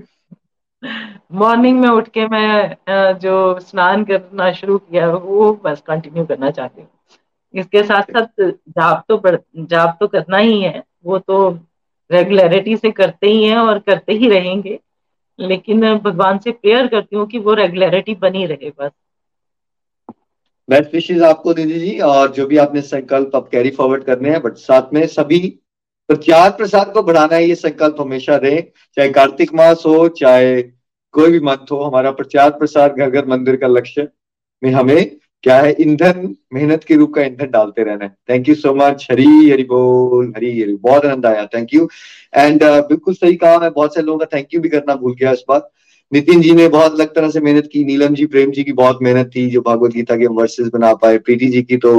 [1.33, 6.81] मॉर्निंग में उठ के मैं जो स्नान करना शुरू किया वो बस कंटिन्यू करना चाहती
[6.81, 6.89] हूँ।
[7.55, 9.21] इसके साथ साथ जाप तो
[9.57, 11.49] जाप तो करना ही है। वो तो
[12.09, 14.79] रेगुलरिटी से करते ही हैं और करते ही रहेंगे।
[15.39, 18.91] लेकिन भगवान से प्रेयर करती हूँ कि वो रेगुलरिटी बनी रहे बस।
[20.69, 24.41] बेस्ट विशेष आपको दीदी जी, और जो भी आपने संकल्प अब कैरी फॉरवर्ड करने हैं
[24.41, 25.39] बट साथ में सभी
[26.09, 30.61] प्रचार प्रसार को बढ़ाना है, ये संकल्प हमेशा रहे। चाहे कार्तिक मास हो, चाहे
[31.13, 34.07] कोई भी मंथ हो, हमारा प्रचार प्रसार घर घर मंदिर का लक्ष्य
[34.61, 35.11] में हमें
[35.45, 35.75] क्या है?
[35.81, 39.63] ईंधन, मेहनत के रूप का ईंधन डालते रहना है। Thank you so much Hari Hari
[39.63, 41.87] बोल, हरी हरी, बहुत आनंद आया थैंक यू
[42.33, 45.31] एंड बिल्कुल सही कहा मैं, बहुत से लोगों का थैंक यू भी करना भूल गया
[45.31, 45.69] इस बात
[46.11, 48.99] नितिन जी ने बहुत अलग तरह से मेहनत की, नीलम जी, प्रेम जी की बहुत
[49.01, 51.95] मेहनत थी, जो भागवत गीता के वर्सेस बना पाए, प्रीति जी की तो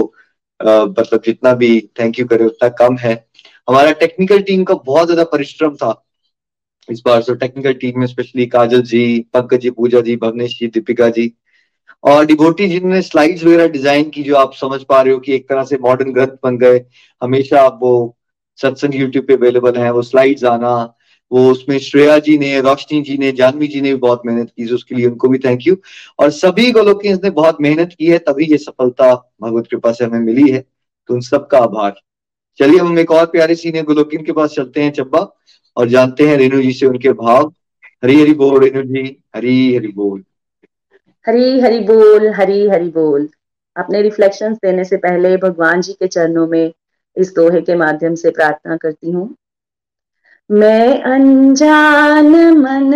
[0.61, 3.15] मतलब जितना भी थैंक यू करे, उतना कम है।
[3.69, 5.95] हमारा टेक्निकल टीम का बहुत ज़्यादा परिश्रम था
[6.89, 10.67] इस बार सो टेक्निकल टीम में स्पेशली काजल जी, पंकज जी, पूजा जी, भवनेश जी,
[10.69, 11.33] दीपिका जी
[12.05, 15.49] और डिबोटी जिन्होंने स्लाइड्स वगैरह डिज़ाइन की जो आप समझ पा रहे हो कि एक
[15.49, 16.85] तरह से मॉडर्न ग्रंथ बन गए,
[17.23, 18.17] हमेशा आप वो
[18.59, 20.75] सत्संग यूट्यूब पे अवेलेबल है, वो स्लाइड्स आना,
[21.33, 24.65] वो उसमें श्रेया जी ने, रोशनी जी ने, जानवी जी ने भी बहुत मेहनत की,
[24.75, 25.77] उसके लिए उनको भी थैंक यू
[26.19, 30.21] और सभी गोलोकियंस ने बहुत मेहनत की है, तभी ये सफलता भगवत कृपा से हमें
[30.21, 30.65] मिली है
[31.09, 31.95] तो उन सबका आभार.
[32.61, 35.21] चलिए हम एक और प्यारे सीने गोलोकिन के पास चलते हैं चब्बा
[35.77, 37.53] और जानते हैं रेणु जी से उनके भाव.
[38.05, 39.03] हरी हरी बोल, रेणु जी.
[39.37, 40.25] हरी हरी बोल.
[41.29, 43.29] हरी हरी बोल, हरी हरी बोल।
[43.77, 46.73] अपने रिफ्लेक्शन देने से पहले भगवान जी के चरणों में
[47.17, 49.35] इस दोहे के माध्यम से प्रार्थना करती हूँ।
[50.51, 52.95] मैं अनजान मन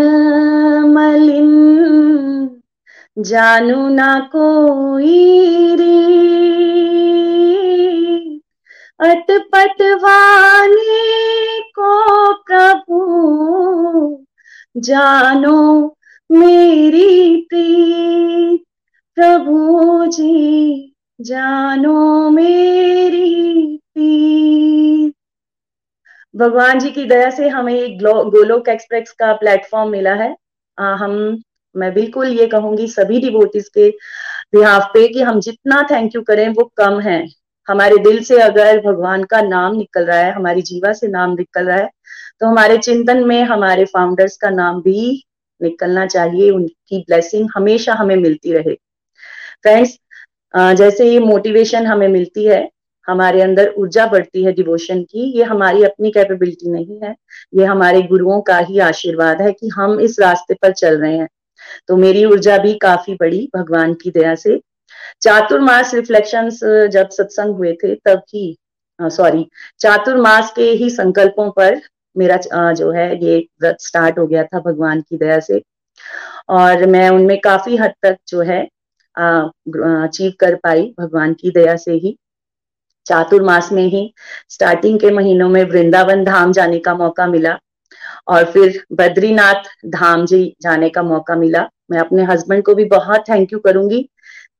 [0.89, 2.61] मलिन,
[3.19, 6.21] जानू ना कोई री
[11.79, 13.01] को प्रभु,
[14.77, 15.97] जानो
[16.31, 18.63] मेरी प्रीत
[19.17, 25.15] प्रभु जी जानो मेरी प्रीत।
[26.35, 30.35] भगवान जी की दया से हमें एक गोलोक एक्सप्रेस का प्लेटफॉर्म मिला है।
[30.79, 31.43] आ, हम
[31.75, 33.89] मैं बिल्कुल ये कहूँगी सभी डिवोटिस के
[34.53, 37.27] बिहाफ पे कि हम जितना थैंक यू करें वो कम है।
[37.69, 41.67] हमारे दिल से अगर भगवान का नाम निकल रहा है हमारी जीवा से नाम निकल
[41.67, 41.91] रहा है
[42.41, 45.25] तो हमारे चिंतन में हमारे फाउंडर्स का नाम भी
[45.63, 48.75] निकलना चाहिए, उनकी ब्लेसिंग हमेशा हमें मिलती रहे।
[49.63, 49.99] फ्रेंड्स
[50.55, 52.69] जैसे ये मोटिवेशन हमें मिलती है,
[53.09, 57.15] हमारे अंदर ऊर्जा बढ़ती है डिवोशन की, ये हमारी अपनी कैपेबिलिटी नहीं है।
[57.55, 61.29] ये हमारे गुरुओं का ही आशीर्वाद है कि हम इस रास्ते पर चल रहे हैं।
[61.89, 64.61] तो मेरी ऊर्जा भी काफ़ी बड़ी भगवान की दया से।
[65.23, 66.61] चातुर्मास रिफ्लेक्शंस
[66.93, 68.57] जब सत्संग हुए थे, तब ही
[69.01, 69.47] सॉरी
[69.81, 71.81] चातुर्मास के ही संकल्पों पर
[72.17, 72.37] मेरा
[72.73, 75.63] जो है, ये व्रत स्टार्ट हो गया था भगवान की दया से।
[76.51, 78.63] और मैं उनमें काफ़ी हद तक जो है
[79.17, 82.17] अचीव कर पाई भगवान की दया से ही।
[83.07, 84.13] चातुर्मास में ही
[84.49, 87.59] स्टार्टिंग के महीनों में वृंदावन धाम जाने का मौका मिला
[88.29, 93.25] और फिर बद्रीनाथ धाम जी जाने का मौका मिला। मैं अपने हस्बैंड को भी बहुत
[93.29, 94.03] थैंक यू करूँगी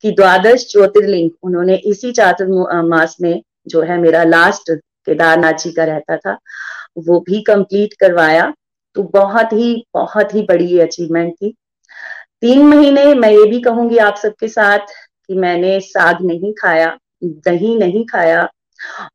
[0.05, 4.71] कि द्वादश ज्योतिर्लिंग उन्होंने इसी चातुर्मास में जो है मेरा लास्ट
[5.07, 6.37] केदारनाथ जी का रहता था।
[6.97, 8.53] वो भी कंप्लीट करवाया
[8.97, 11.55] तो बहुत ही बहुत ही बड़ी अचीवमेंट थी।
[12.43, 14.79] तीन महीने मैं ये भी कहूँगी आप सबके साथ
[15.29, 18.49] कि मैंने साग नहीं खाया, दही नहीं खाया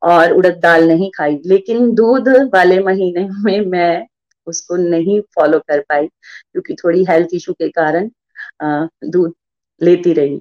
[0.03, 4.05] और उड़द दाल नहीं खाई, लेकिन दूध वाले महीने में मैं
[4.47, 8.09] उसको नहीं फॉलो कर पाई, क्योंकि थोड़ी हेल्थ इशू के कारण
[9.05, 9.33] दूध
[9.81, 10.39] लेती रही।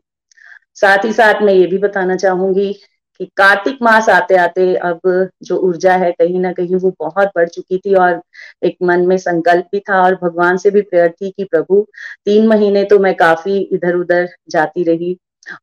[0.77, 2.73] साथ ही साथ मैं ये भी बताना चाहूँगी
[3.21, 5.01] कि कार्तिक मास आते आते अब
[5.43, 8.21] जो ऊर्जा है कहीं ना कहीं वो बहुत बढ़ चुकी थी और
[8.65, 11.87] एक मन में संकल्प भी था और भगवान से भी प्रेयर थी कि प्रभु,
[12.25, 15.17] तीन महीने तो मैं काफ़ी इधर उधर जाती रही।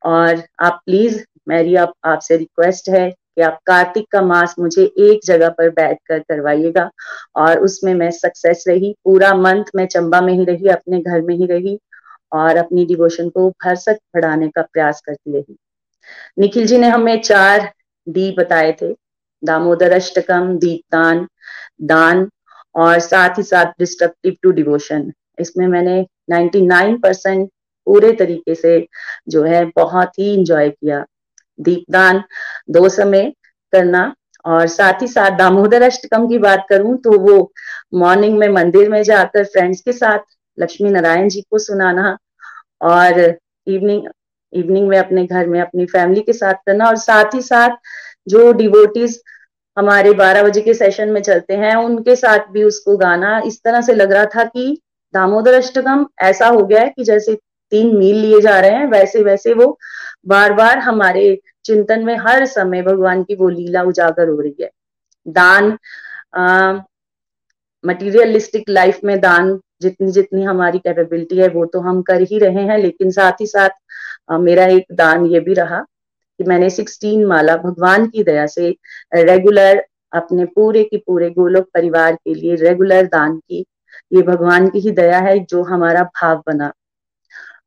[0.06, 5.20] और आप प्लीज़, मेरी आप आपसे रिक्वेस्ट है कि आप कार्तिक का मास मुझे एक
[5.26, 6.90] जगह पर बैठ कर करवाइएगा
[7.36, 11.36] और उसमें मैं सक्सेस रही, पूरा मंथ मैं चंबा में ही रही, अपने घर में
[11.36, 11.80] ही रही
[12.34, 15.58] और अपनी डिवोशन को भरसक बढ़ाने का प्रयास करती रही।
[16.40, 17.72] निखिल जी ने हमें चार
[18.08, 18.92] डी बताए थे,
[19.44, 21.28] दामोदर अष्टकम दीपदान
[21.84, 22.28] दान
[22.76, 27.50] और साथ ही साथ डिस्ट्रक्टिव टू डिवोशन इसमें मैंने 99 परसेंट
[27.88, 28.80] पूरे तरीके से
[29.30, 31.04] जो है बहुत ही इंजॉय किया।
[31.60, 32.24] दीपदान
[32.72, 33.32] दो समय
[33.74, 34.14] करना
[34.46, 37.38] और साथ ही साथ दामोदर अष्टकम की बात करूँ तो वो
[37.96, 40.20] मॉर्निंग में मंदिर में जाकर फ्रेंड्स के साथ
[40.58, 42.18] लक्ष्मी नारायण जी को सुनाना
[42.84, 43.20] और
[43.68, 44.08] इवनिंग
[44.54, 47.78] इवनिंग में अपने घर में, अपनी फैमिली के साथ करना और साथ ही साथ
[48.28, 49.22] जो डिवोटीज
[49.78, 53.82] हमारे 12 बजे के सेशन में चलते हैं, उनके साथ भी उसको गाना इस तरह
[53.82, 54.82] से लग रहा था कि
[55.14, 57.36] दामोदर अष्टकम ऐसा हो गया है कि जैसे
[57.72, 59.78] तीन मील लिए जा रहे हैं, वैसे वैसे वो
[60.28, 64.70] बार बार हमारे चिंतन में हर समय भगवान की वो लीला उजागर हो रही है।
[65.26, 65.78] दान
[67.84, 72.64] मटीरियलिस्टिक लाइफ में दान जितनी जितनी हमारी कैपेबिलिटी है, वो तो हम कर ही रहे
[72.64, 73.70] हैं, लेकिन साथ ही साथ
[74.30, 75.80] मेरा एक दान ये भी रहा
[76.40, 78.70] कि मैंने 16 माला भगवान की दया से
[79.14, 83.66] रेगुलर अपने पूरे की पूरे गोलोक परिवार के लिए रेगुलर दान की।
[84.14, 86.72] ये भगवान की ही दया है जो हमारा भाव बना।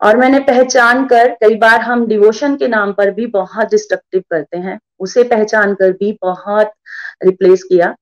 [0.02, 4.56] और मैंने पहचान कर, कई बार हम डिवोशन के नाम पर भी बहुत डिस्ट्रक्टिव करते
[4.56, 6.72] हैं, उसे पहचान कर भी बहुत
[7.24, 7.94] रिप्लेस किया।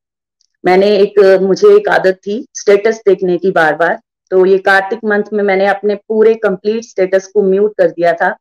[0.65, 4.01] मैंने एक, मुझे एक आदत थी स्टेटस देखने की बार बार।
[4.33, 8.37] तो ये कार्तिक मंथ में मैंने अपने पूरे कंप्लीट स्टेटस को म्यूट कर दिया था।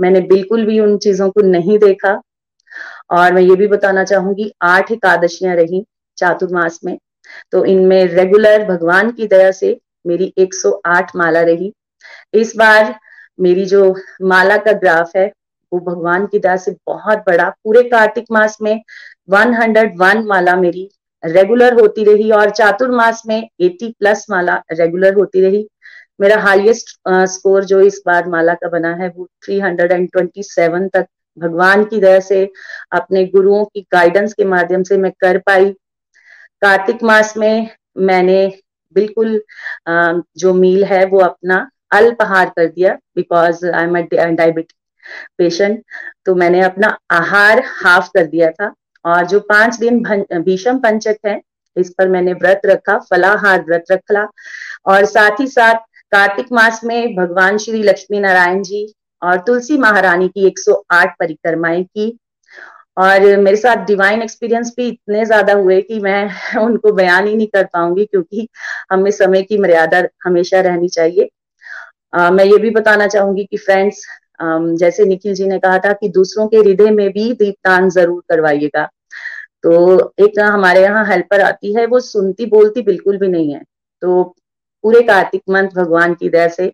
[0.00, 2.20] मैंने बिल्कुल भी उन चीज़ों को नहीं देखा।
[3.10, 5.86] और मैं ये भी बताना चाहूँगी, आठ एकादशियाँ रही
[6.18, 6.98] चातुर्मास में।
[7.52, 11.72] तो इनमें रेगुलर भगवान की दया से मेरी 108 माला रही।
[12.34, 12.94] इस बार
[13.40, 15.32] मेरी जो माला का ग्राफ है,
[15.72, 18.82] वो भगवान की दया से बहुत बड़ा। पूरे कार्तिक मास में
[19.28, 20.90] 101 माला मेरी
[21.26, 25.66] रेगुलर होती रही और चातुर्मास में 80 प्लस माला रेगुलर होती रही।
[26.20, 26.90] मेरा हाईएस्ट
[27.30, 31.06] स्कोर जो इस बार माला का बना है वो 327 तक
[31.38, 32.44] भगवान की दया से
[32.92, 35.70] अपने गुरुओं की गाइडेंस के माध्यम से मैं कर पाई।
[36.62, 37.68] कार्तिक मास में
[38.00, 38.46] मैंने
[38.96, 39.40] बिल्कुल
[40.38, 44.72] जो मील है वो अपना अल्पहार कर दिया because I am diabetic
[45.38, 45.82] patient
[46.26, 48.72] तो मैंने अपना आहार हाफ़ कर दिया था।
[49.06, 50.02] और जो पाँच दिन
[50.42, 51.40] भीषम पंचक है
[51.76, 54.28] इस पर मैंने व्रत रखा फलाहार व्रत रखा
[54.86, 55.74] और साथ ही साथ
[56.12, 58.86] कार्तिक मास में भगवान श्री लक्ष्मी नारायण जी
[59.22, 62.16] और तुलसी महारानी की 108 परिक्रमाएँ की।
[62.98, 66.28] और मेरे साथ डिवाइन एक्सपीरियंस भी इतने ज़्यादा हुए कि मैं
[66.60, 68.48] उनको बयान ही नहीं कर पाऊँगी क्योंकि
[68.92, 71.28] हमें समय की मर्यादा हमेशा रहनी चाहिए।
[72.14, 74.04] आ, मैं ये भी बताना चाहूँगी कि फ्रेंड्स
[74.80, 78.88] जैसे निखिल जी ने कहा था कि दूसरों के हृदय में भी दीपदान ज़रूर करवाइएगा।
[79.66, 83.62] तो एक हमारे यहाँ हेल्पर आती है, वो सुनती बोलती बिल्कुल भी नहीं है।
[84.02, 84.22] तो
[84.84, 86.70] पूरे कार्तिक मंथ भगवान की दया से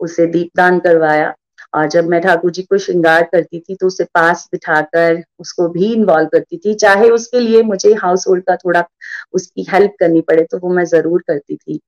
[0.00, 1.34] उसे दीपदान करवाया
[1.74, 5.92] और जब मैं ठाकुर जी को श्रृंगार करती थी तो उसे पास बिठाकर उसको भी
[5.94, 8.84] इन्वॉल्व करती थी। चाहे उसके लिए मुझे हाउस होल्ड का थोड़ा
[9.34, 11.80] उसकी हेल्प करनी पड़े तो वो मैं ज़रूर करती थी।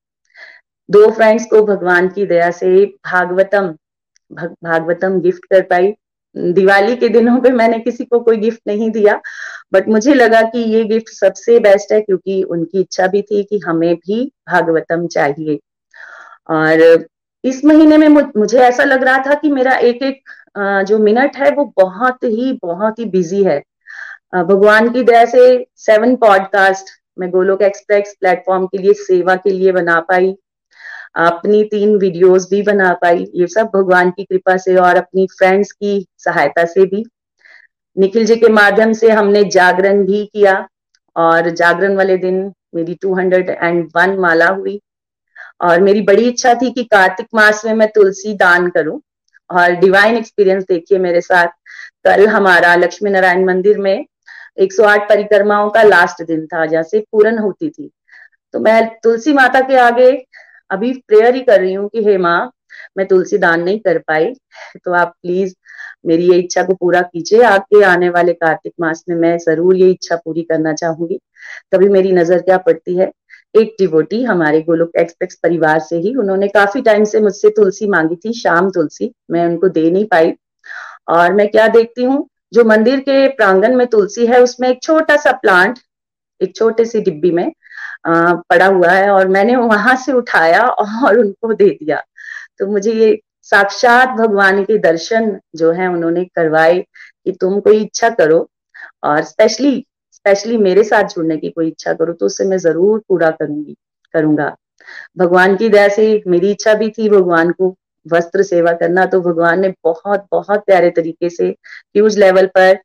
[0.88, 3.74] दो फ्रेंड्स को भगवान की दया से भागवतम
[4.30, 5.94] भागवतम गिफ्ट कर पाई।
[6.38, 9.20] दिवाली के दिनों पे मैंने किसी को कोई गिफ्ट नहीं दिया
[9.72, 13.58] बट मुझे लगा कि ये गिफ्ट सबसे बेस्ट है क्योंकि उनकी इच्छा भी थी कि
[13.58, 15.58] हमें भी भागवतम चाहिए।
[16.50, 17.06] और
[17.44, 21.50] इस महीने में मुझे ऐसा लग रहा था कि मेरा एक एक जो मिनट है
[21.50, 23.62] वो बहुत ही बहुत ही बिज़ी है।
[24.34, 29.72] भगवान की दया से सेवन पॉडकास्ट मैं गोलोक एक्सप्रेस प्लेटफॉर्म के लिए, सेवा के लिए
[29.72, 30.34] बना पाई।
[31.16, 35.72] अपनी तीन वीडियोस भी बना पाई। ये सब भगवान की कृपा से और अपनी फ्रेंड्स
[35.72, 37.04] की सहायता से भी।
[37.96, 40.54] निखिल जी के माध्यम से हमने जागरण भी किया
[41.16, 44.80] और जागरण वाले दिन मेरी 201 माला हुई।
[45.60, 49.00] और मेरी बड़ी इच्छा थी कि कार्तिक मास में मैं तुलसी दान करूँ।
[49.50, 51.46] और डिवाइन एक्सपीरियंस देखिए मेरे साथ,
[52.04, 54.06] कल हमारा लक्ष्मी नारायण मंदिर में
[54.58, 57.90] 108 परिक्रमाओं का लास्ट दिन था जैसे पूर्ण होती थी।
[58.54, 60.10] तो मैं तुलसी माता के आगे
[60.70, 62.50] अभी प्रेयर ही कर रही हूँ कि हे माँ,
[62.96, 64.32] मैं तुलसी दान नहीं कर पाई।
[64.84, 65.54] तो आप प्लीज़
[66.04, 69.90] मेरी ये इच्छा को पूरा कीजिए आगे आने वाले कार्तिक मास में मैं ज़रूर ये
[69.90, 71.18] इच्छा पूरी करना चाहूँगी।
[71.72, 73.10] तभी मेरी नज़र क्या पड़ती है?
[73.54, 78.16] एक डिवोटी हमारे गोलोक एक्सप्रेस परिवार से ही उन्होंने काफ़ी टाइम से मुझसे तुलसी मांगी
[78.24, 80.32] थी शाम तुलसी। मैं उनको दे नहीं पाई।
[81.08, 82.28] और मैं क्या देखती हूँ?
[82.52, 85.78] जो मंदिर के प्रांगण में तुलसी है उसमें एक छोटा सा प्लांट
[86.40, 87.52] एक छोटे सी डिब्बी में
[88.06, 92.02] आ, पड़ा हुआ है और मैंने वहाँ से उठाया और उनको दे दिया।
[92.58, 93.18] तो मुझे ये
[93.52, 98.48] साक्षात भगवान के दर्शन जो है उन्होंने करवाए कि तुम कोई इच्छा करो
[99.04, 103.30] और स्पेशली स्पेशली मेरे साथ जुड़ने की कोई इच्छा करो तो उसे मैं ज़रूर पूरा
[103.32, 103.76] करूँगी
[104.14, 104.54] करूँगा।
[105.18, 107.74] भगवान की दया से मेरी इच्छा भी थी भगवान को
[108.06, 112.78] वस्त्र सेवा करना तो भगवान ने बहुत बहुत प्यारे तरीके से ह्यूज लेवल पर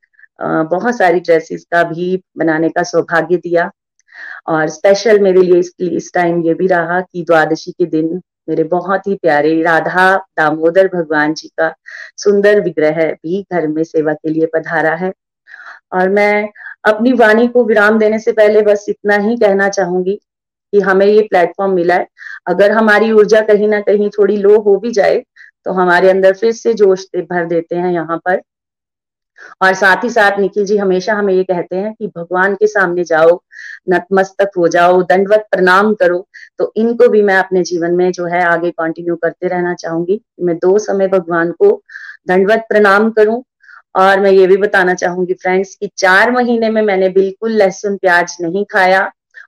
[0.69, 3.69] बहुत सारी ड्रेसेस का भी बनाने का सौभाग्य दिया।
[4.47, 9.07] और स्पेशल मेरे लिए इस, टाइम ये भी रहा कि द्वादशी के दिन मेरे बहुत
[9.07, 11.73] ही प्यारे राधा दामोदर भगवान जी का
[12.17, 15.11] सुंदर विग्रह भी घर में सेवा के लिए पधारा है।
[15.93, 16.49] और मैं
[16.85, 20.15] अपनी वाणी को विराम देने से पहले बस इतना ही कहना चाहूँगी
[20.73, 22.07] कि हमें ये प्लेटफॉर्म मिला है।
[22.47, 25.23] अगर हमारी ऊर्जा कहीं ना कहीं थोड़ी लो हो भी जाए
[25.65, 28.41] तो हमारे अंदर फिर से जोश भर देते हैं यहाँ पर।
[29.61, 33.03] और साथ ही साथ निखिल जी हमेशा हमें ये कहते हैं कि भगवान के सामने
[33.03, 33.39] जाओ,
[33.89, 36.25] नतमस्तक हो जाओ, दंडवत प्रणाम करो।
[36.59, 40.55] तो इनको भी मैं अपने जीवन में जो है आगे कंटिन्यू करते रहना चाहूँगी। मैं
[40.57, 41.71] दो समय भगवान को
[42.27, 43.43] दंडवत प्रणाम करूँ
[43.95, 48.35] और मैं ये भी बताना चाहूँगी फ्रेंड्स कि चार महीने में मैंने बिल्कुल लहसुन प्याज
[48.41, 49.01] नहीं खाया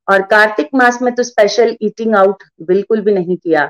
[0.07, 3.69] और कार्तिक मास में तो स्पेशल ईटिंग आउट बिल्कुल भी नहीं किया।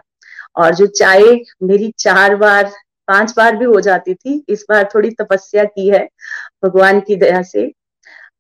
[0.58, 1.24] और जो चाय
[1.64, 2.72] मेरी चार बार
[3.08, 6.08] पाँच बार भी हो जाती थी, इस बार थोड़ी तपस्या की है
[6.64, 7.72] भगवान की दया से।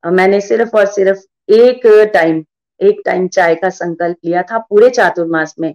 [0.03, 1.19] मैंने सिर्फ़ और सिर्फ़
[1.53, 1.81] एक
[2.13, 2.43] टाइम
[2.79, 5.73] एक टाइम चाय का संकल्प लिया था पूरे चातुर्मास में।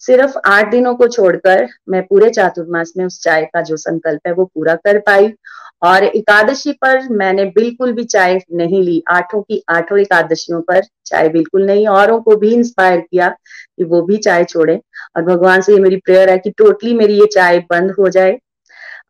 [0.00, 4.32] सिर्फ़ आठ दिनों को छोड़कर मैं पूरे चातुर्मास में उस चाय का जो संकल्प है
[4.32, 5.32] वो पूरा कर पाई
[5.82, 11.28] और एकादशी पर मैंने बिल्कुल भी चाय नहीं ली। आठों की आठों एकादशियों पर चाय
[11.28, 14.80] बिल्कुल नहीं। औरों को भी इंस्पायर किया कि वो भी चाय छोड़े।
[15.16, 18.38] और भगवान से ये मेरी प्रेयर है कि टोटली मेरी ये चाय बंद हो जाए।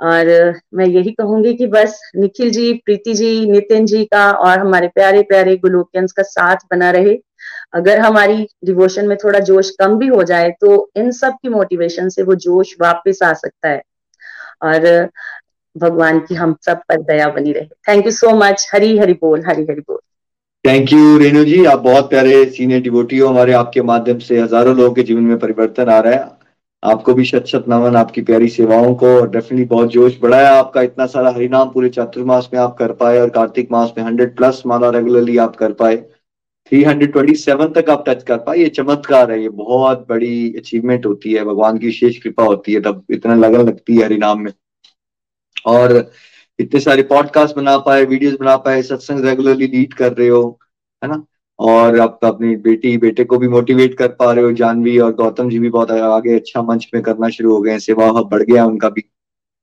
[0.02, 0.26] और
[0.74, 5.22] मैं यही कहूँगी कि बस निखिल जी, प्रीति जी, नितिन जी का और हमारे प्यारे
[5.22, 7.16] प्यारे गुलोकियंस का साथ बना रहे।
[7.74, 12.08] अगर हमारी डिवोशन में थोड़ा जोश कम भी हो जाए तो इन सब की मोटिवेशन
[12.08, 13.82] से वो जोश वापस आ सकता है।
[14.64, 14.86] और
[15.76, 19.42] भगवान की हम सब पर दया बनी रहे। Thank you so much Hari Hari बोल,
[19.46, 19.98] हरी हरी बोल।
[20.64, 21.64] Thank you Renu ji.
[21.64, 25.38] आप बहुत प्यारे सीनियर डिवोटी हो। हमारे आपके माध्यम से हज़ारों लोगों के जीवन में
[25.38, 26.30] परिवर्तन आ रहा है।
[26.82, 30.82] आपको भी शत शत नमन, आपकी प्यारी सेवाओं को। और डेफिनेटली बहुत जोश बढ़ाया आपका।
[30.82, 34.62] इतना सारा हरिनाम पूरे चातुर्मास में आप कर पाए और कार्तिक मास में हंड्रेड प्लस
[34.66, 38.68] माला रेगुलरली आप कर पाए। थ्री हंड्रेड ट्वेंटी सेवन तक आप टच कर पाए। ये
[38.70, 43.04] चमत्कार है। ये बहुत बड़ी अचीवमेंट होती है। भगवान की विशेष कृपा होती है। तब
[43.10, 44.52] इतना लगन लगती है हरिनाम में।
[45.66, 46.10] और
[46.58, 50.60] इतने सारे पॉडकास्ट बना पाए वीडियोस बना पाए, सत्संग रेगुलरली लीड कर रहे हो,
[51.04, 51.24] है ना?
[51.58, 55.50] और आप अपनी बेटी, बेटे को भी मोटिवेट कर पा रहे हो, जानवी और गौतम
[55.50, 58.88] जी भी बहुत आगे अच्छा मंच में करना शुरू हो गए सेवा बढ़ गया उनका
[58.88, 59.04] भी।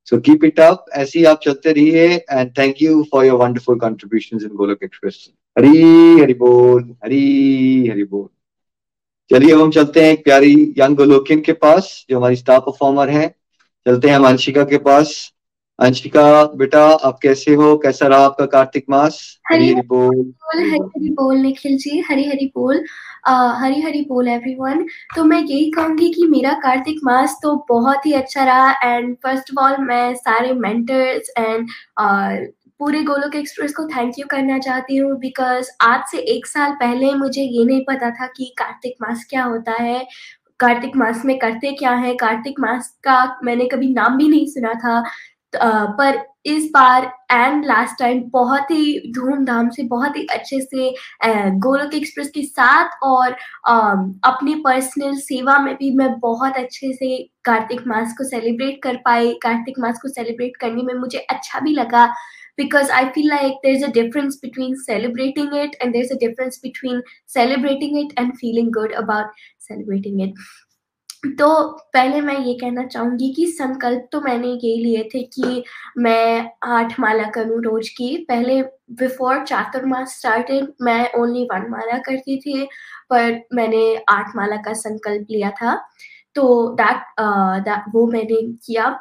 [0.06, 3.80] सो कीप इट अप ऐसे ही आप चलते रहिए and thank you for your wonderful
[3.80, 8.28] contribution in Golok express Hari, Hari बोल, हरी, हरि बोल।
[9.34, 13.10] चलिए, अब हम चलते हैं एक प्यारी यंग गोलोकिन के पास, जो हमारी स्टार परफॉर्मर
[13.10, 13.36] है।
[13.86, 15.34] चलते हैं हम अंशिका के पास।
[15.80, 17.76] अंशिका बेटा आप कैसे हो?
[17.78, 19.20] कैसा रहा आपका कार्तिक मास?
[19.52, 22.84] हरी हरी बोल हरी हरी बोल निखिल जी हरी हरी बोल।
[23.62, 28.14] हरी हरी बोल एवरीवन तो मैं यही कहूँगी कि मेरा कार्तिक मास तो बहुत ही
[28.14, 31.68] अच्छा रहा एंड फ़र्स्ट ऑफ़ ऑल मैं सारे मेंटर्स एंड
[32.80, 37.14] पूरे गोलोक एक्सप्रेस को थैंक यू करना चाहती हूँ बिकॉज़ आज से एक साल पहले
[37.16, 40.06] मुझे ये नहीं पता था कि कार्तिक मास क्या होता है।
[40.60, 42.14] कार्तिक मास में करते क्या है?
[42.16, 45.04] कार्तिक मास का मैंने कभी नाम भी नहीं सुना था।
[45.56, 50.90] पर इस बार एंड लास्ट टाइम बहुत ही धूमधाम से, बहुत ही अच्छे से
[51.60, 53.32] गोलक एक्सप्रेस के साथ और
[53.70, 59.34] अपनी पर्सनल सेवा में भी मैं बहुत अच्छे से कार्तिक मास को सेलिब्रेट कर पाई।
[59.44, 62.06] कार्तिक मास को सेलिब्रेट करने में मुझे अच्छा भी लगा
[62.58, 66.18] because I feel like there is a difference between celebrating it and there is a
[66.20, 67.02] difference between
[67.34, 70.34] celebrating it and feeling good about celebrating it
[71.24, 71.48] तो
[71.94, 75.64] पहले मैं ये कहना चाहूँगी कि संकल्प तो मैंने ये लिए थे कि
[75.98, 78.62] मैं आठ माला करूँ रोज की। पहले
[79.02, 82.64] बिफोर चातुर्मास स्टार्टेड मैं ओनली वन माला करती थी,
[83.10, 85.76] पर मैंने आठ माला का संकल्प लिया था।
[86.36, 88.98] तो दैट वो मैंने किया।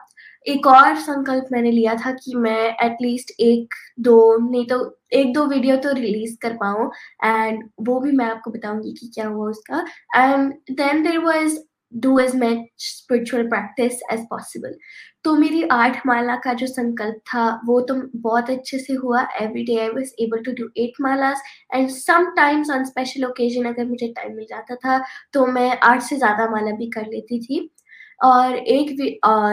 [0.47, 5.45] एक और संकल्प मैंने लिया था कि मैं एटलीस्ट एक, दो, नहीं तो एक, दो
[5.47, 6.91] वीडियो तो रिलीज़ कर पाऊँ।
[7.25, 9.85] एंड वो भी मैं आपको बताऊँगी कि क्या हुआ उसका।
[10.17, 11.59] And then there was
[11.93, 14.75] do as much spiritual practice as possible
[15.25, 19.65] तो मेरी आठ माला का जो संकल्प था, वो तो बहुत अच्छे से हुआ। Every
[19.65, 21.43] day I was able to do eight मालास
[21.75, 25.03] and sometimes on special occasion अगर मुझे टाइम मिल जाता था
[25.35, 27.69] तो मैं आठ से ज़्यादा माला भी कर लेती थी।
[28.21, 28.97] और एक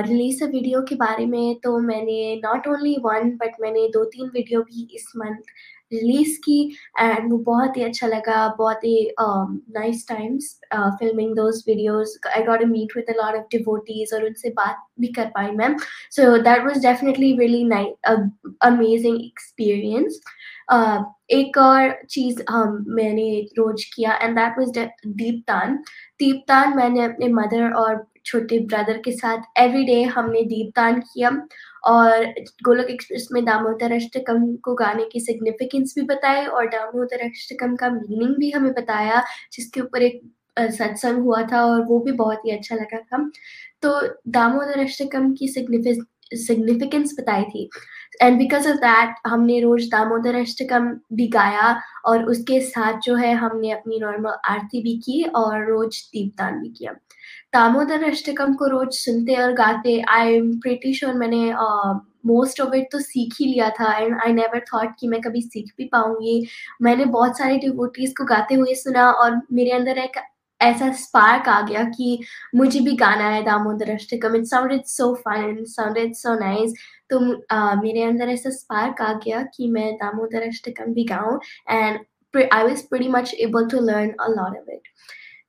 [0.08, 4.62] रिलीज़ वीडियो के बारे में तो मैंने नॉट ओनली वन बट मैंने दो तीन वीडियो
[4.62, 5.54] भी इस मंथ
[5.91, 6.62] रिलीज़ की
[6.99, 10.60] एंड वो बहुत ही अच्छा लगा, बहुत ही nice times
[10.99, 14.84] filming those videos I got a meet with a lot of devotees और उनसे बात
[14.99, 15.75] भी कर पाई ma'am.
[16.12, 17.63] So that was definitely really
[18.63, 20.19] amazing experience
[21.32, 25.78] एक और चीज़ हम मैंने रोज किया एंड दैट वाज दीपदान
[26.19, 31.29] दीपदान मैंने अपने मदर और छोटे ब्रदर के साथ एवरी डे हमने दीपदान किया
[31.85, 32.25] और
[32.63, 37.89] गोलक एक्सप्रेस में दामोदर अष्टकम को गाने की सिग्निफिकेंस भी बताए और दामोदर अष्टकम का
[37.89, 40.21] मीनिंग भी हमें बताया, जिसके ऊपर एक
[40.71, 43.17] सत्संग हुआ था और वो भी बहुत ही अच्छा लगा था।
[43.81, 47.69] तो दामोदर अष्टकम की सिग्निफिकेंस बताई थी।
[48.21, 51.69] एंड बिकॉज़ ऑफ़ दैट हमने रोज दामोदर अष्टकम भी गाया
[52.06, 56.69] और उसके साथ जो है हमने अपनी नॉर्मल आरती भी की और रोज दीपदान भी
[56.69, 56.91] किया।
[57.54, 61.51] दामोदर अष्टकम को रोज सुनते और गाते आई एम प्रिटी श्योर मैंने
[62.28, 65.41] मोस्ट ऑफ़ इट तो सीख ही लिया था एंड आई नेवर थॉट कि मैं कभी
[65.41, 66.45] सीख भी पाऊँगी।
[66.82, 70.17] मैंने बहुत सारे डिवोटीज को गाते हुए सुना और मेरे अंदर एक
[70.62, 72.19] ऐसा स्पार्क आ गया कि
[72.56, 74.36] मुझे भी गाना है Damodar Ashtakam.
[74.36, 76.73] It sounded so fun sounded so nice
[77.09, 81.39] तो uh, मेरे अंदर ऐसा स्पार्क आ गया कि मैं दामोदर अष्टकम भी गाऊं
[81.69, 81.99] and
[82.53, 84.81] I was pretty much able to learn a lot of it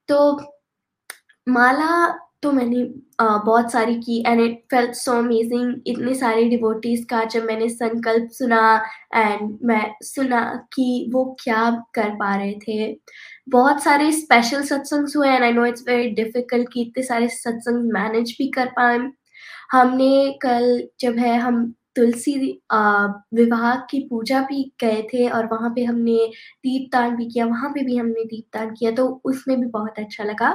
[0.09, 0.41] तो
[1.49, 2.77] माला तो मैंने
[3.23, 7.69] uh, बहुत सारी की and it felt so amazing इतने सारे डिवोटीज का जब मैंने
[7.69, 13.01] संकल्प सुना एंड मैं सुना कि वो क्या कर पा रहे थे।
[13.49, 17.93] बहुत सारे स्पेशल सत्संग हुए and I know it's very difficult कि इतने सारे सत्संग
[17.93, 18.99] मैनेज भी कर पाए
[19.71, 21.65] हमने कल जब है हम
[21.97, 22.35] तुलसी
[23.35, 26.17] विवाह की पूजा भी गए थे और वहाँ पे हमने
[26.65, 30.51] दीपदान भी किया, वहाँ पे भी हमने दीपदान किया तो उसमें भी बहुत अच्छा लगा।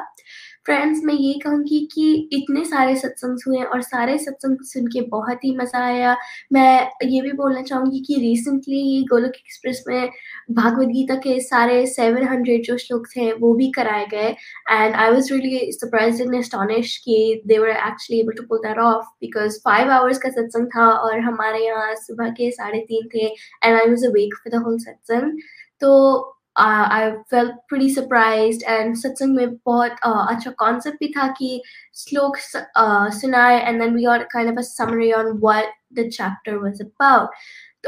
[0.65, 5.43] फ्रेंड्स मैं ये कहूँगी कि इतने सारे सत्संग हुए और सारे सत्संग सुन के बहुत
[5.45, 6.15] ही मज़ा आया।
[6.53, 10.09] मैं ये भी बोलना चाहूँगी कि रिसेंटली ही गोलक एक्सप्रेस में
[10.51, 14.29] भागवत गीता के सारे 700 जो श्लोक थे, वो भी कराए गए।
[14.71, 18.77] And I was really surprise and astonish कि they were actually able to pull that
[18.79, 23.25] off because five hours का सत्संग था और हमारे यहाँ सुबह के साढ़े तीन थे
[23.25, 25.39] and I was awake for the whole सत्संग।
[25.81, 31.27] तो uh, I felt pretty surprised and satsang में बहुत uh, अच्छा concept भी था
[31.27, 31.61] कि
[31.95, 32.37] श्लोक
[32.77, 36.81] uh, सुनाए and then we got kind of a summary on what the chapter was
[36.81, 37.29] about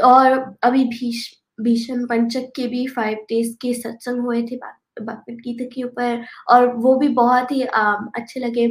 [0.02, 4.56] और अभी भीष भीषण पंचक के भी फाइव डेज़ के सत्संग हुए थे
[5.02, 8.64] भगवत गीता के ऊपर और वो भी बहुत ही अच्छे लगे।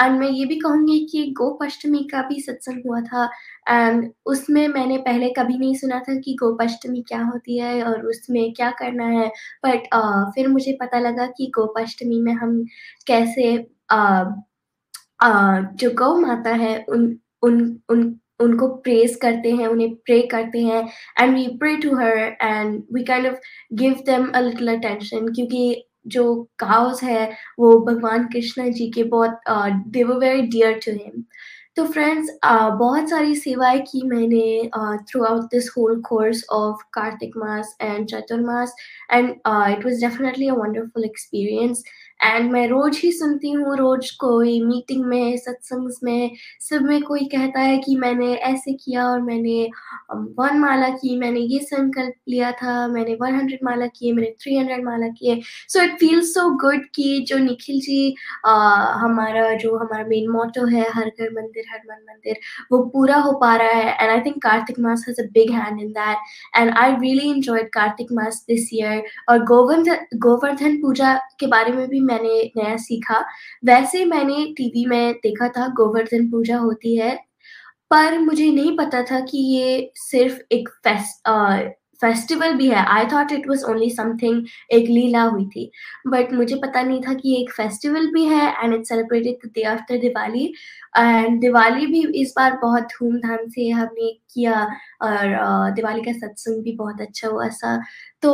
[0.00, 3.24] एंड मैं ये भी कहूँगी कि गोपाष्टमी का भी सत्संग हुआ था
[3.68, 8.52] एंड उसमें मैंने पहले कभी नहीं सुना था कि गोपाष्टमी क्या होती है और उसमें
[8.54, 9.28] क्या करना है।
[9.66, 9.88] बट
[10.34, 12.64] फिर मुझे पता लगा कि गोपाष्टमी में हम
[13.06, 13.52] कैसे
[13.92, 14.24] uh,
[15.24, 20.62] uh, जो गौ माता है उन उन उन उनको प्रेस करते हैं उन्हें प्रे करते
[20.62, 20.82] हैं
[21.20, 23.36] and we pray to her and we kind of
[23.74, 26.24] give them a little attention क्योंकि जो
[26.58, 29.40] काउस है वो भगवान कृष्णा जी के बहुत
[29.88, 31.24] they were very dear to him
[31.76, 34.70] तो फ्रेंड्स uh, बहुत सारी सेवाएँ की मैंने
[35.24, 38.74] throughout this whole course of Kartik mass and Chaturmas
[39.12, 41.82] and it was definitely a wonderful experience
[42.22, 47.24] and मैं रोज ही सुनती हूँ रोज कोई मीटिंग में सत्संग में सब में कोई
[47.34, 49.68] कहता है कि मैंने ऐसे किया और मैंने
[50.38, 54.56] वन माला की मैंने ये संकल्प लिया था मैंने वन हंड्रेड माला किए मैंने थ्री
[54.56, 58.14] हंड्रेड माला किए। So it feels so good कि जो निखिल जी
[58.46, 58.52] आ,
[59.02, 62.38] हमारा जो हमारा मेन मोटो है हर घर मंदिर हर मन मंदिर
[62.72, 65.80] वो पूरा हो पा रहा है। And I think Kartik mass has a big hand
[65.80, 71.46] in that and I really enjoyed Kartik mass this year और गोवर्धन गोवर्धन पूजा के
[71.46, 73.20] बारे में भी मैंने नया सीखा।
[73.64, 77.16] वैसे मैंने टीवी में देखा था, गोवर्धन पूजा होती है,
[77.90, 83.32] पर मुझे नहीं पता था कि ये सिर्फ़ एक फेस्ट फेस्टिवल भी है। I thought
[83.32, 85.70] it was only something एक लीला हुई थी।
[86.06, 89.62] बट मुझे पता नहीं था कि एक फेस्टिवल भी है and it celebrated the day
[89.64, 90.52] after Diwali
[90.94, 94.62] and Diwali भी इस बार बहुत धूमधाम से हमने किया
[95.02, 97.76] और दिवाली का सत्संग भी बहुत अच्छा हुआ सा।
[98.22, 98.32] तो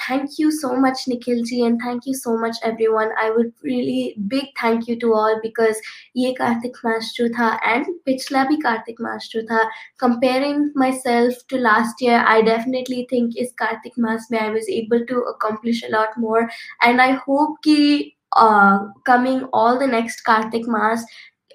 [0.00, 4.14] thank you so much Nikhil ji and thank you so much everyone I would really
[4.28, 5.80] big thank you to all because
[6.16, 9.62] ये कार्तिक मास जो था एंड पिछला भी कार्तिक मास जो था
[10.00, 10.68] comparing
[10.98, 15.20] myself to last year I definitely think इस कार्तिक मास में I was able to
[15.32, 16.48] accomplish a lot more
[16.84, 21.06] and I hope कि coming all the next Kartik मास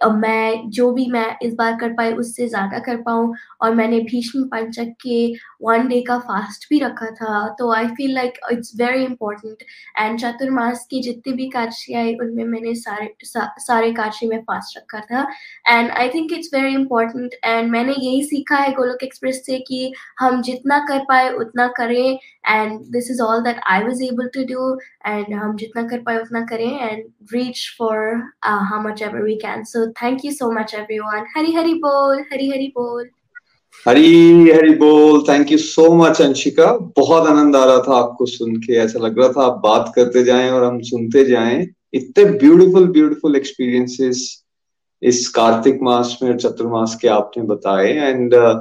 [0.04, 4.44] मैं जो भी मैं इस बार कर पाई उससे ज़्यादा कर पाऊँ। और मैंने भीष्म
[4.48, 5.34] पंचक के
[5.64, 9.64] वन डे का फास्ट भी रखा था। तो I feel like it's very important
[10.00, 14.78] and Chaturmas की जितनी भी काशी आई उनमें मैंने सारे सा, सारे काशी में फास्ट
[14.78, 15.28] रखा था।
[15.68, 19.92] And I think it's very important and मैंने यही सीखा है गोलोक एक्सप्रेस से कि
[20.20, 24.44] हम जितना कर पाए उतना करें। And this is all that I was able to
[24.46, 24.74] do
[25.08, 27.98] and हम जितना कर पाए उतना करें। And reach for
[28.46, 31.26] how much ever we can so thank you so much, everyone.
[31.36, 33.06] Hari Hari Bol, Hari Hari Bol.
[33.88, 36.66] Hari Hari बोल thank you so much Anshika
[36.98, 40.24] बहुत आनंद आ रहा था आपको सुन के ऐसा लग रहा था आप बात करते
[40.24, 44.44] जाएँ और हम सुनते जाएँ इतने ब्यूटीफुल ब्यूटीफुल एक्सपीरियंसेस
[45.02, 48.56] इस कार्तिक मास में और चतुर्मास के आपने बताए एंड uh,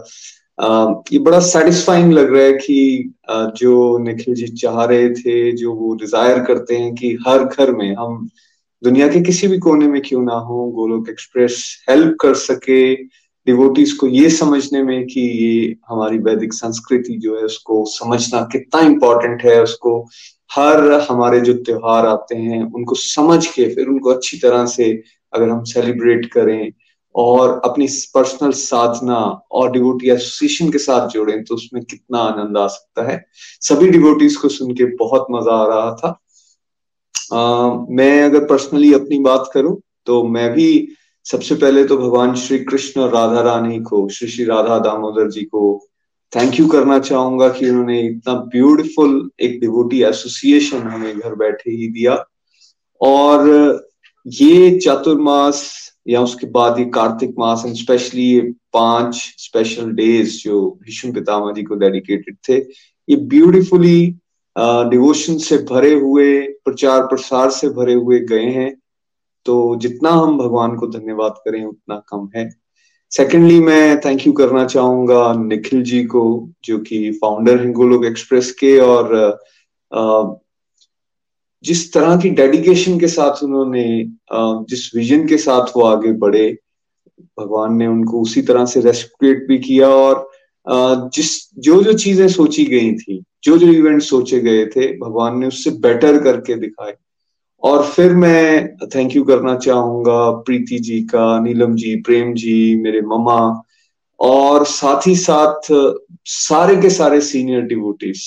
[0.65, 5.53] uh, ये बड़ा सेटिस्फाइंग लग रहा है कि uh, जो निखिल जी चाह रहे थे
[5.53, 8.29] जो वो डिज़ायर करते हैं कि हर घर में हम
[8.83, 12.95] दुनिया के किसी भी कोने में क्यों ना हो, गोलोक एक्सप्रेस हेल्प कर सके
[13.47, 18.81] डिवोटीज को ये समझने में कि ये हमारी वैदिक संस्कृति जो है, उसको समझना कितना
[18.81, 20.01] इम्पोर्टेंट है, उसको
[20.51, 24.91] हर हमारे जो त्योहार आते हैं, उनको समझ के फिर उनको अच्छी तरह से
[25.33, 26.73] अगर हम सेलिब्रेट करें
[27.15, 29.17] और अपनी पर्सनल साधना
[29.53, 33.25] और डिवोटी एसोसिएशन के साथ जोड़ें तो उसमें कितना आनंद आ सकता है।
[33.61, 36.19] सभी डिवोटीज को सुन के बहुत मज़ा आ रहा था।
[37.33, 39.77] मैं अगर पर्सनली अपनी बात करूँ
[40.07, 44.45] तो मैं भी सबसे पहले तो भगवान श्री कृष्ण और राधा रानी को, श्री श्री
[44.45, 45.81] राधा दामोदर जी को
[46.33, 51.89] थैंक यू करना चाहूँगा कि उन्होंने इतना ब्यूटीफुल एक डिवोटी एसोसिएशन हमें घर बैठे ही
[51.89, 52.15] दिया।
[53.01, 53.49] और
[54.27, 55.63] ये चातुर्मास
[56.09, 58.41] या उसके बाद ये कार्तिक मास एंड स्पेशली ये
[58.73, 62.57] पाँच स्पेशल डेज़ जो भीष्म पितामह जी को डेडिकेटेड थे,
[63.09, 64.15] ये ब्यूटीफुली
[64.91, 68.75] डिवोशन से भरे हुए, प्रचार प्रसार से भरे हुए गए हैं।
[69.47, 72.49] तो जितना हम भगवान को धन्यवाद करें, उतना कम है।
[73.13, 78.51] सेकेंडली मैं थैंक यू करना चाहूँगा निखिल जी को, जो कि फाउंडर हैं गोलोक एक्सप्रेस
[78.53, 79.39] के और
[81.65, 83.85] जिस तरह की डेडिकेशन के साथ उन्होंने
[84.71, 86.51] जिस विजन के साथ वो आगे बढ़े,
[87.39, 90.29] भगवान ने उनको उसी तरह से रेस्पेक्ट भी किया और
[91.15, 95.47] जिस जो जो चीज़ें सोची गई थी जो जो इवेंट सोचे गए थे, भगवान ने
[95.47, 96.95] उससे बेटर करके दिखाए।
[97.63, 103.01] और फिर मैं थैंक यू करना चाहूँगा प्रीति जी का, नीलम जी, प्रेम जी, मेरे
[103.01, 103.63] ममा
[104.21, 105.73] और साथ ही साथ
[106.25, 108.23] सारे के सारे सीनियर डिवोटीज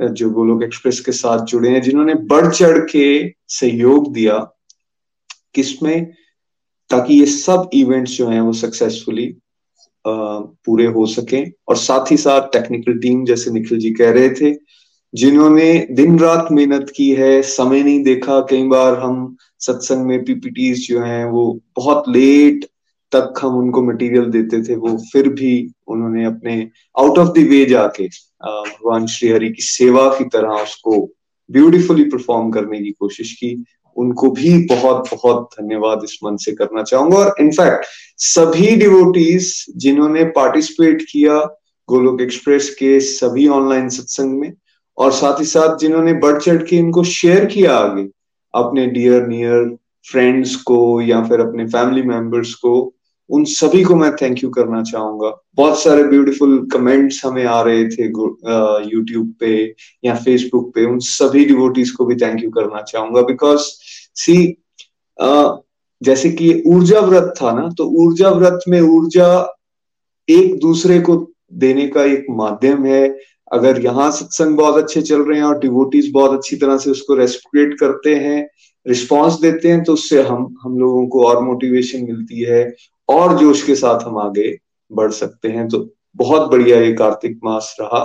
[0.00, 4.38] जो गोलोक एक्सप्रेस के साथ जुड़े हैं, जिन्होंने बढ़ चढ़ के सहयोग दिया
[5.54, 6.12] किसमें
[6.90, 9.26] ताकि ये सब इवेंट्स जो हैं वो सक्सेसफुली
[10.06, 14.54] पूरे हो सके। और साथ ही साथ टेक्निकल टीम जैसे निखिल जी कह रहे थे,
[15.14, 20.88] जिन्होंने दिन रात मेहनत की है, समय नहीं देखा, कई बार हम सत्संग में पीपीटीज
[20.88, 22.64] जो हैं, वो बहुत लेट
[23.12, 27.64] तक हम उनको मटेरियल देते थे, वो फिर भी उन्होंने अपने आउट ऑफ़ द वे
[27.64, 31.00] जाके भगवान श्री हरि की सेवा की तरह उसको
[31.50, 33.54] ब्यूटीफुली परफॉर्म करने की कोशिश की।
[33.96, 37.86] उनको भी बहुत बहुत धन्यवाद इस मन से करना चाहूँगा। और इनफैक्ट
[38.18, 41.38] सभी डिवोटीज जिन्होंने पार्टिसिपेट किया
[41.88, 44.52] गोलोक एक्सप्रेस के सभी ऑनलाइन सत्संग में,
[44.98, 48.08] और साथ ही साथ जिन्होंने बढ़ चढ़ के इनको शेयर किया आगे,
[48.54, 49.76] अपने डियर नियर
[50.06, 52.92] फ्रेंड्स को या फिर अपने फैमिली मेंबर्स को,
[53.30, 57.84] उन सभी को मैं थैंक यू करना चाहूँगा। बहुत सारे ब्यूटीफुल कमेंट्स हमें आ रहे
[57.86, 59.54] थे यूट्यूब पे
[60.04, 63.66] या फेसबुक पे, उन सभी डिवोटीज को भी थैंक यू करना चाहूँगा बिकॉज़
[64.16, 64.36] सी
[66.02, 69.28] जैसे कि ऊर्जा व्रत था ना तो ऊर्जा व्रत में ऊर्जा
[70.28, 71.16] एक दूसरे को
[71.54, 73.06] देने का एक माध्यम है।
[73.52, 77.14] अगर यहाँ सत्संग बहुत अच्छे चल रहे हैं और डिवोटीज बहुत अच्छी तरह से उसको
[77.14, 78.46] रेस्पिरेट करते हैं
[78.86, 82.64] रिस्पॉन्स देते हैं तो उससे हम हम लोगों को और मोटिवेशन मिलती है
[83.08, 84.56] और जोश के साथ हम आगे
[84.90, 88.04] बढ़ सकते हैं। तो बहुत बढ़िया ये कार्तिक मास रहा।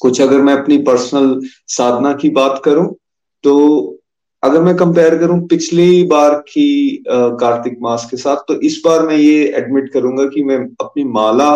[0.00, 2.94] कुछ अगर मैं अपनी पर्सनल साधना की बात करूँ
[3.44, 3.95] तो
[4.46, 9.16] अगर मैं कंपेयर करूँ पिछली बार की कार्तिक मास के साथ तो इस बार मैं
[9.16, 11.50] ये एडमिट करूँगा कि मैं अपनी माला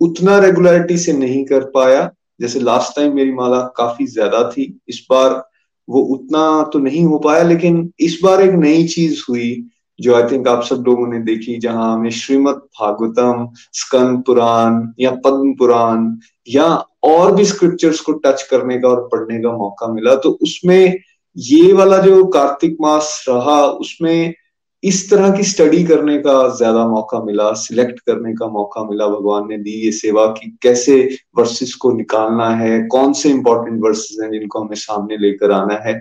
[0.00, 2.10] उतना रेगुलरिटी से नहीं कर पाया।
[2.40, 5.42] जैसे लास्ट टाइम मेरी माला काफ़ी ज़्यादा थी, इस बार
[5.88, 9.64] वो उतना तो नहीं हो पाया, लेकिन इस बार एक नई चीज़ हुई,
[9.98, 15.10] जो आई थिंक आप सब लोगों ने देखी, जहाँ हमें श्रीमद भागवतम, स्कंद पुराण या
[15.24, 16.10] पद्म पुराण
[16.48, 16.66] या
[17.04, 20.98] और भी स्क्रिप्चर्स को टच करने का और पढ़ने का मौका मिला तो उसमें
[21.36, 24.34] ये वाला जो कार्तिक मास रहा, उसमें
[24.82, 29.48] इस तरह की स्टडी करने का ज़्यादा मौका मिला सिलेक्ट करने का मौका मिला। भगवान
[29.48, 30.96] ने दी ये सेवा की कैसे
[31.38, 35.94] वर्सेस को निकालना है, कौन से इंपॉर्टेंट वर्सेस हैं जिनको हमें सामने लेकर आना है।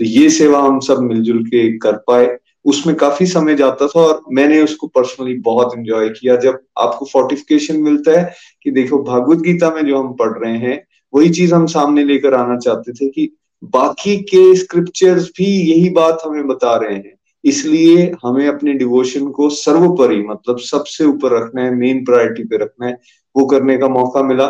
[0.00, 4.22] तो ये सेवा हम सब मिलजुल के कर पाए। उसमें काफ़ी समय जाता था और
[4.32, 8.32] मैंने उसको पर्सनली बहुत एंजॉय किया। जब आपको फोर्टिफिकेशन मिलता है
[8.62, 10.82] कि देखो, भागवत गीता में जो हम पढ़ रहे हैं,
[11.12, 13.30] वही चीज़ हम सामने लेकर आना चाहते थे कि
[13.62, 19.48] बाकी के स्क्रिप्चर्स भी यही बात हमें बता रहे हैं। इसलिए हमें अपने डिवोशन को
[19.50, 22.96] सर्वोपरि मतलब सबसे ऊपर रखना है मेन प्रायोरिटी पे रखना है,
[23.34, 24.48] वो करने का मौका मिला।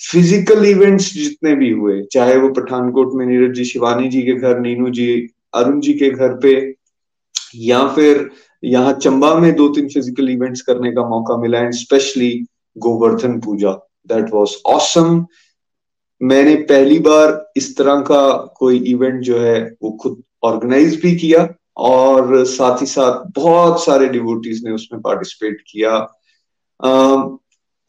[0.00, 4.58] फ़िज़िकल इवेंट्स जितने भी हुए, चाहे वो पठानकोट में नीरज जी, शिवानी जी के घर,
[4.60, 6.74] नीनू जी, अरुण जी के घर पे,
[7.56, 8.28] या फिर
[8.62, 12.30] यहाँ चंबा में दो तीन फ़िज़िकल इवेंट्स करने का मौका मिला and specially
[12.76, 13.72] Govardhan Puja
[14.08, 15.24] that was awesome
[16.24, 21.48] मैंने पहली बार इस तरह का कोई इवेंट जो है वो खुद ऑर्गेनाइज भी किया
[21.76, 25.96] और साथ ही साथ बहुत सारे डिवोटीज ने उसमें पार्टिसिपेट किया।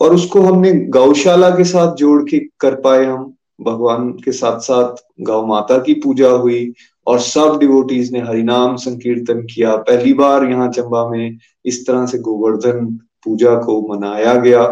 [0.02, 3.32] और उसको हमने गौशाला के साथ जोड़ के कर पाए हम।
[3.62, 6.74] भगवान के साथ साथ गौ माता की पूजा हुई
[7.08, 12.18] और सब डिवोटीज ने हरिनाम संकीर्तन किया। पहली बार यहाँ चंबा में इस तरह से
[12.18, 12.86] गोवर्धन
[13.26, 14.64] पूजा को मनाया गया।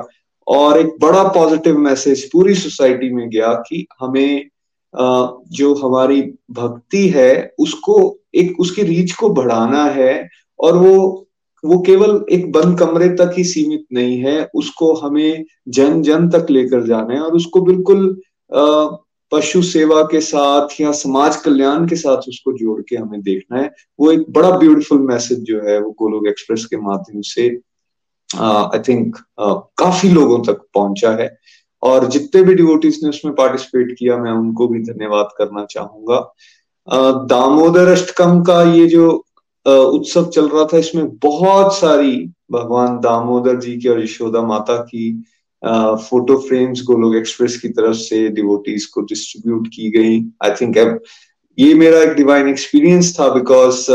[0.48, 4.50] और एक बड़ा पॉजिटिव मैसेज पूरी सोसाइटी में गया कि हमें
[4.94, 6.22] जो हमारी
[6.52, 10.30] भक्ति है, उसको एक, उसकी रीच को बढ़ाना है
[10.60, 11.20] और वो
[11.64, 16.48] वो केवल एक बंद कमरे तक ही सीमित नहीं है, उसको हमें जन जन तक
[16.50, 18.22] लेकर जाना है और उसको बिल्कुल
[19.32, 23.72] पशु सेवा के साथ या समाज कल्याण के साथ उसको जोड़ के हमें देखना है।
[24.00, 27.50] वो एक बड़ा ब्यूटीफुल मैसेज जो है वो गोलोक एक्सप्रेस के माध्यम से
[28.36, 31.30] आई थिंक काफ़ी लोगों तक पहुँचा है।
[31.84, 36.20] और जितने भी डिवोटीज ने उसमें पार्टिसिपेट किया, मैं उनको भी धन्यवाद करना चाहूँगा।
[37.28, 39.10] दामोदर अष्टकम का ये जो
[39.66, 42.16] उत्सव चल रहा था, इसमें बहुत सारी
[42.52, 45.12] भगवान दामोदर जी की और यशोदा माता की
[45.64, 50.78] फ़ोटो फ्रेम्स गोलोक एक्सप्रेस की तरफ़ से डिवोटीज को डिस्ट्रीब्यूट की गई। आई थिंक
[51.58, 53.86] ये मेरा एक डिवाइन एक्सपीरियंस था बिकॉज़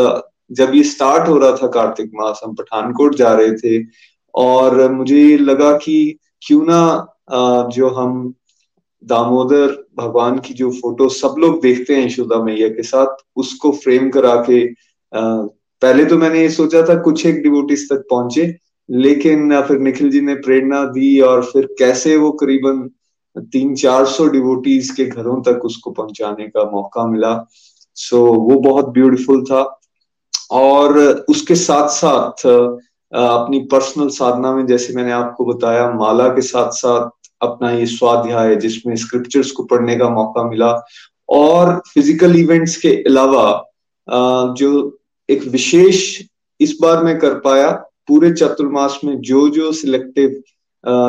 [0.51, 3.83] जब ये स्टार्ट हो रहा था कार्तिक मास, हम पठानकोट जा रहे थे
[4.39, 6.81] और मुझे लगा कि क्यों ना
[7.75, 8.35] जो हम
[9.03, 9.67] दामोदर
[9.97, 14.35] भगवान की जो फ़ोटो सब लोग देखते हैं यशोदा मैया के साथ, उसको फ्रेम करा
[14.51, 14.65] के
[15.13, 18.55] पहले तो मैंने ये सोचा था कुछ एक डिवोटिस तक पहुँचे,
[18.89, 22.89] लेकिन फिर निखिल जी ने प्रेरणा दी और फिर कैसे वो करीबन
[23.53, 27.35] तीन चार सौ डिवोटीज के घरों तक उसको पहुँचाने का मौका मिला।
[27.97, 29.63] सो वो बहुत ब्यूटीफुल था।
[30.51, 32.47] और उसके साथ साथ
[33.13, 38.55] अपनी पर्सनल साधना में, जैसे मैंने आपको बताया, माला के साथ साथ अपना ये स्वाध्याय
[38.57, 40.73] जिसमें स्क्रिप्चर्स को पढ़ने का मौका मिला।
[41.29, 44.99] और फ़िज़िकल इवेंट्स के अलावा जो
[45.29, 46.21] एक विशेष
[46.61, 47.71] इस बार मैं कर पाया,
[48.09, 50.43] पूरे चतुर्मास में जो जो सिलेक्टिव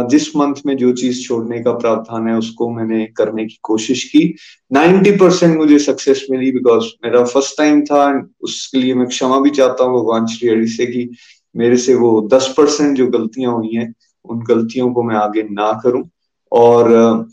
[0.10, 4.24] जिस मंथ में जो चीज़ छोड़ने का प्रावधान है, उसको मैंने करने की कोशिश की।
[4.72, 8.06] 90 परसेंट मुझे सक्सेस मिली बिकॉज़ मेरा फ़र्स्ट टाइम था
[8.44, 11.10] उसके लिए मैं क्षमा भी चाहता हूँ भगवान श्री हरि से कि
[11.56, 13.94] मेरे से वो 10 परसेंट जो गलतियाँ हुई हैं,
[14.26, 16.04] उन गलतियों को मैं आगे ना करूँ।
[16.52, 17.28] और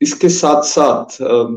[0.00, 1.16] इसके साथ साथ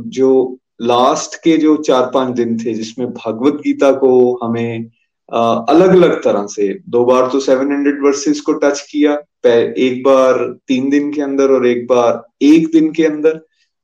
[0.10, 4.90] जो लास्ट के जो चार पाँच दिन थे, जिसमें भगवत गीता को हमें
[5.30, 10.38] अलग अलग तरह से, दो बार तो 700 वर्सेस को टच किया एक बार
[10.68, 13.40] तीन दिन के अंदर और एक बार एक दिन के अंदर।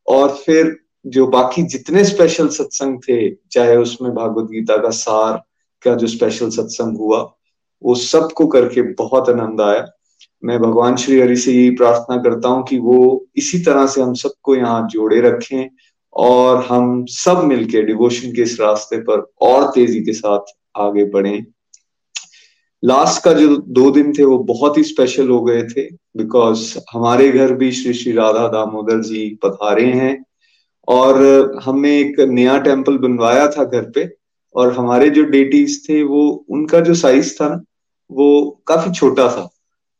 [0.08, 5.42] और फिर जो बाकी जितने स्पेशल सत्संग थे, चाहे उसमें भागवत गीता का सार
[5.84, 7.22] का जो स्पेशल सत्संग हुआ
[7.84, 9.86] वो सबको करके बहुत आनंद आया।
[10.44, 14.14] मैं भगवान श्री हरि से यही प्रार्थना करता हूँ कि वो इसी तरह से हम
[14.14, 15.70] सबको यहाँ जोड़े रखें
[16.14, 21.40] और हम सब मिलके डिवोशन के इस रास्ते पर और तेज़ी के साथ आगे बढ़े।
[22.84, 25.86] लास्ट का जो दो दिन थे वो बहुत ही स्पेशल हो गए थे
[26.18, 30.24] बिकॉज़ हमारे घर भी श्री श्री राधा दामोदर जी पधारे हैं
[30.88, 31.22] और
[31.64, 34.10] हमने एक नया टेंपल बनवाया था घर पे
[34.56, 37.62] और हमारे जो डेटीज थे वो उनका जो साइज़ था ना
[38.12, 38.28] वो
[38.68, 39.48] काफ़ी छोटा था।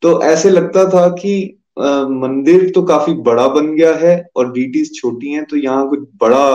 [0.02, 4.94] तो ऐसे लगता था कि आ, मंदिर तो काफ़ी बड़ा बन गया है और डीटीज
[4.94, 6.46] छोटी हैं तो यहाँ कुछ बड़ा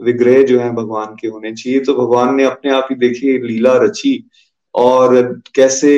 [0.00, 3.76] विग्रह जो है भगवान के होने चाहिए। तो भगवान ने अपने आप ही देखिए लीला
[3.76, 4.22] रची
[4.74, 5.92] और कैसे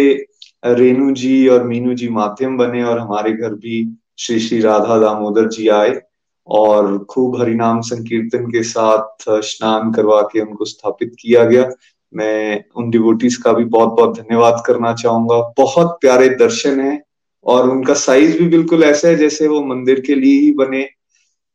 [0.62, 3.86] रेणु जी और मीनू जी माध्यम बने और हमारे घर भी
[4.18, 6.00] श्री श्री राधा दामोदर जी आए
[6.48, 11.68] और खूब हरिनाम संकीर्तन के साथ स्नान करवा के उनको स्थापित किया गया।
[12.12, 17.02] मैं उन डिवोटीज का भी बहुत बहुत धन्यवाद करना चाहूँगा। बहुत प्यारे दर्शन है
[17.46, 20.82] और उनका साइज़ भी बिल्कुल ऐसा है जैसे वो मंदिर के लिए ही बने।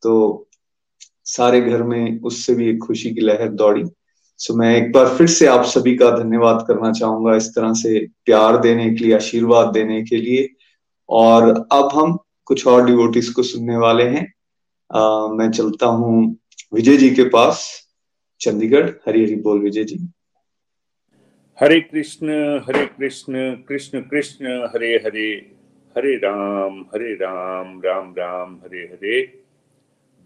[0.03, 0.47] तो
[1.25, 3.83] सारे घर में उससे भी एक खुशी की लहर दौड़ी।
[4.37, 7.99] सो मैं एक बार फिर से आप सभी का धन्यवाद करना चाहूँगा इस तरह से
[8.25, 10.49] प्यार देने के लिए आशीर्वाद देने के लिए।
[11.09, 14.33] और अब हम कुछ और डिवोटिस को सुनने वाले हैं।
[14.95, 16.35] आ, मैं चलता हूँ
[16.73, 17.87] विजय जी के पास
[18.41, 19.97] चंडीगढ़। हरी हरी बोल Vijay ji.
[21.57, 22.29] Hare Krishna
[22.67, 23.33] Hare Krishna
[23.67, 25.29] Krishna Krishna, Hare Hare
[25.95, 29.21] Hare Ram Hare Ram Ram Ram, Hare Hare.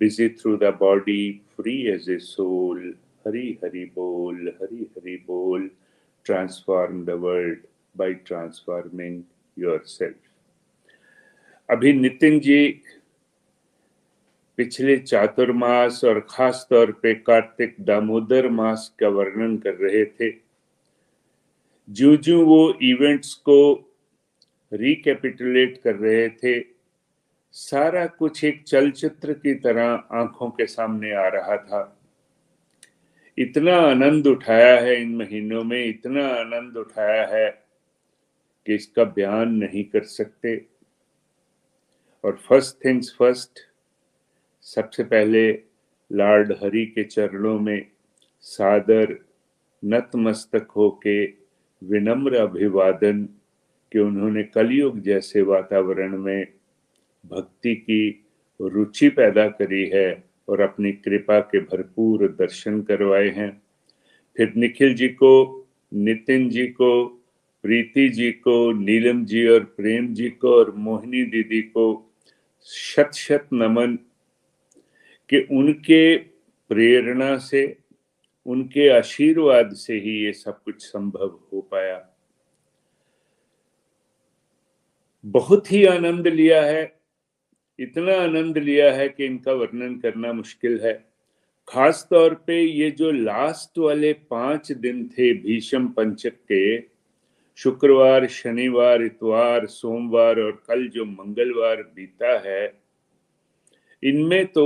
[0.02, 2.80] Busy through the body free as a soul
[3.28, 5.70] Hari Hari बोल, हरे हरे बोल।
[6.26, 7.60] Transform the world
[7.96, 9.22] by transforming
[9.88, 10.16] yourself
[11.70, 12.82] अभी नितिन जी
[14.58, 20.47] पिछले चातुर्मास और खास तौर पे कार्तिक दामोदर मास का वर्णन कर रहे थे।
[21.90, 23.90] जो जो वो इवेंट्स को
[24.74, 26.66] रिकैपिटुलेट कर रहे थे,
[27.52, 32.00] सारा कुछ एक चलचित्र की तरह आँखों के सामने आ रहा था।
[33.38, 37.64] इतना आनंद उठाया है इन महीनों में, इतना आनंद उठाया है
[38.66, 40.66] कि इसका बयान नहीं कर सकते।
[42.24, 43.60] और फ़र्स्ट थिंग्स फ़र्स्ट
[44.62, 45.64] सबसे पहले
[46.12, 47.92] लॉर्ड हरि के चरणों में
[48.42, 49.26] सादर
[49.86, 51.47] नतमस्तक होके
[51.84, 53.30] विनम्र अभिवादन
[53.92, 56.48] कि उन्होंने कलयुग जैसे वातावरण में
[57.26, 58.26] भक्ति की
[58.62, 63.62] रुचि पैदा करी है और अपनी कृपा के भरपूर दर्शन करवाए हैं।
[64.38, 67.08] फिर निखिल जी को, नितिन जी को,
[67.64, 72.14] प्रीति जी को, नीलम जी और प्रेम जी को और मोहिनी दीदी को
[72.66, 73.98] शत शत नमन
[75.30, 76.18] कि उनके
[76.70, 77.78] प्रेरणा से
[78.48, 82.10] उनके आशीर्वाद से ही ये सब कुछ संभव हो पाया।
[85.26, 87.00] बहुत ही आनंद लिया है।
[87.80, 91.08] इतना आनंद लिया है कि इनका वर्णन करना मुश्किल है।
[91.68, 96.82] खास तौर पे ये जो लास्ट वाले पाँच दिन थे भीषम पंचक के,
[97.56, 102.82] शुक्रवार, शनिवार, इतवार, सोमवार और कल जो मंगलवार बीता है,
[104.04, 104.66] इनमें तो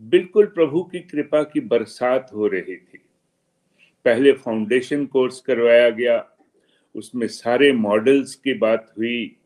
[0.00, 2.98] बिल्कुल प्रभु की कृपा की बरसात हो रही थी।
[4.04, 6.30] पहले फाउंडेशन कोर्स करवाया गया,
[6.94, 9.36] उसमें सारे मॉडल्स की बात हुई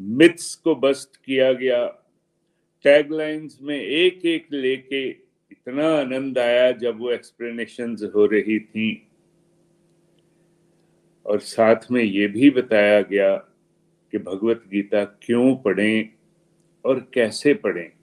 [0.00, 1.86] मिथ्स को बस्ट किया गया
[2.84, 5.08] टैगलाइंस में एक एक लेके
[5.52, 9.06] इतना आनंद आया जब वो एक्सप्लेनेशन हो रही थी।
[11.26, 13.36] और साथ में ये भी बताया गया
[14.12, 16.08] कि भगवत गीता क्यों पढ़ें
[16.84, 17.99] और कैसे पढ़ें।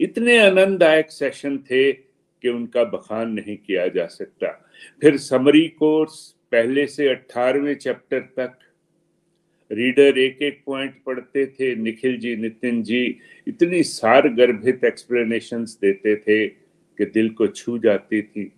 [0.00, 4.48] इतने आनंददायक सेशन थे कि उनका बखान नहीं किया जा सकता।
[5.02, 8.58] फिर समरी कोर्स पहले से अठारहवें चैप्टर तक।
[9.70, 16.16] रीडर एक एक पॉइंट पढ़ते थे, निखिल जी, नितिन जी, इतनी सार गर्भित एक्सप्लेनेशन देते
[16.16, 18.52] थे कि दिल को छू जाती थी।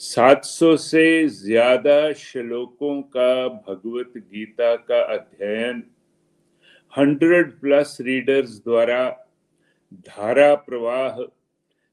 [0.00, 5.82] 700 से ज़्यादा श्लोकों का भगवत गीता का अध्ययन।
[6.92, 9.08] हंड्रेड प्लस रीडर्स द्वारा
[9.92, 11.22] धारा प्रवाह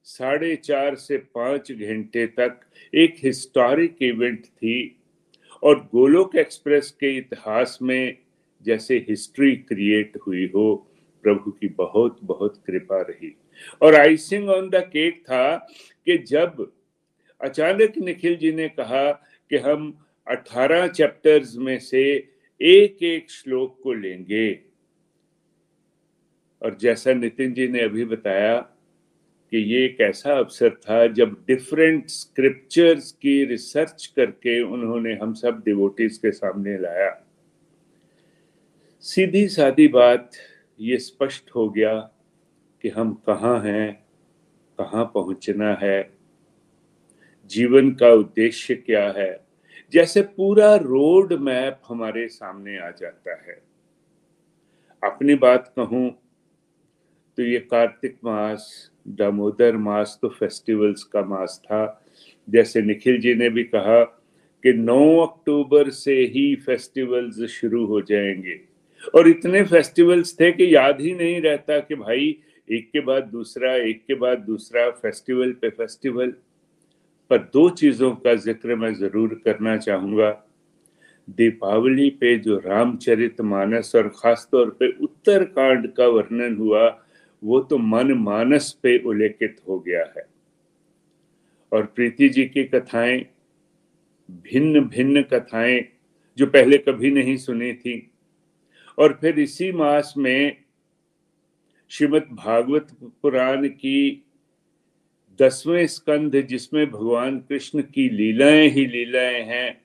[0.03, 2.59] साढ़े चार से पाँच घंटे तक
[2.95, 5.01] एक हिस्टोरिक इवेंट थी
[5.63, 8.17] और गोलोक एक्सप्रेस के इतिहास में
[8.65, 10.87] जैसे हिस्ट्री क्रिएट हुई हो,
[11.23, 13.35] प्रभु की बहुत बहुत कृपा रही।
[13.81, 15.55] और आइसिंग ऑन द केक था
[16.05, 16.71] कि जब
[17.41, 19.11] अचानक निखिल जी ने कहा
[19.49, 22.27] कि हम 18 चैप्टर्स में से
[22.61, 24.66] एक एक श्लोक को लेंगे
[26.61, 28.57] और जैसा नितिन जी ने अभी बताया
[29.51, 35.61] कि ये एक ऐसा अवसर था जब डिफरेंट स्क्रिप्चर्स की रिसर्च करके उन्होंने हम सब
[35.65, 37.09] डिवोटीज के सामने लाया।
[39.03, 40.31] सीधी सादी बात
[40.79, 41.93] ये स्पष्ट हो गया
[42.83, 43.93] कि हम कहाँ हैं,
[44.79, 46.09] कहाँ पहुँचना है,
[47.51, 49.45] जीवन का उद्देश्य क्या है,
[49.93, 53.61] जैसे पूरा रोड मैप हमारे सामने आ जाता है।
[55.03, 56.09] अपनी बात कहूँ
[57.37, 62.03] तो ये कार्तिक मास, दामोदर मास तो फेस्टिवल्स का मास था।
[62.49, 64.03] जैसे निखिल जी ने भी कहा
[64.63, 68.59] कि 9 अक्टूबर से ही फेस्टिवल्स शुरू हो जाएँगे।
[69.15, 72.37] और इतने फेस्टिवल्स थे कि याद ही नहीं रहता कि भाई,
[72.71, 76.33] एक के बाद दूसरा, एक के बाद दूसरा फेस्टिवल पे फेस्टिवल
[77.29, 80.43] पर दो चीज़ों का ज़िक्र मैं ज़रूर करना चाहूँगा।
[81.29, 87.03] दीपावली पे जो रामचरित मानस और खासतौर पे उत्तरकांड का वर्णन हुआ
[87.43, 90.25] वो तो मन मानस पे उल्लेखित हो गया है।
[91.71, 93.25] और प्रीति जी की कथाएँ,
[94.31, 95.85] भिन्न भिन्न कथाएँ,
[96.37, 98.11] जो पहले कभी नहीं सुनी थी।
[98.97, 100.57] और फिर इसी मास में
[101.89, 102.87] श्रीमद भागवत
[103.21, 104.25] पुराण की
[105.41, 109.81] दसवें स्कंध, जिसमें भगवान कृष्ण की लीलाएँ ही लीलाएँ हैं,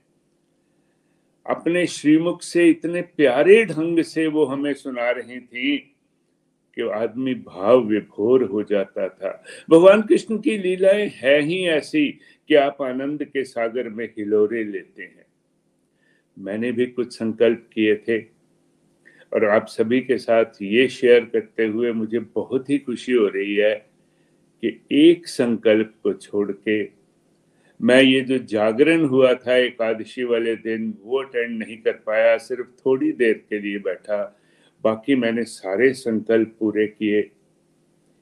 [1.46, 5.91] अपने श्रीमुख से इतने प्यारे ढंग से वो हमें सुना रही थी।
[6.74, 12.18] कि आदमी भाव विभोर हो जाता था। भगवान कृष्ण की लीलाएँ है ही ऐसी
[12.48, 15.26] कि आप आनंद के सागर में हिलोरे लेते हैं।
[16.38, 18.18] मैंने भी कुछ संकल्प किए थे
[19.32, 23.54] और आप सभी के साथ ये शेयर करते हुए मुझे बहुत ही खुशी हो रही
[23.54, 23.74] है
[24.62, 27.02] कि एक संकल्प को छोड़ के
[27.82, 32.66] मैं ये जो जागरण हुआ था एकादशी वाले दिन, वो अटेंड नहीं कर पाया, सिर्फ़
[32.66, 34.41] थोड़ी देर के लिए बैठा।
[34.84, 37.30] बाकी मैंने सारे संकल्प पूरे किए।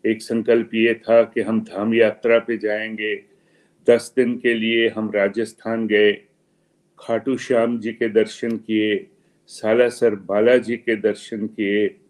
[0.07, 3.17] एक संकल्प ये था कि हम धाम यात्रा पे जाएँगे।
[3.87, 6.13] दस दिन के लिए हम राजस्थान गए,
[6.99, 9.07] खाटू श्याम जी के दर्शन किए,
[9.47, 12.01] सालासर बालाजी के दर्शन किए,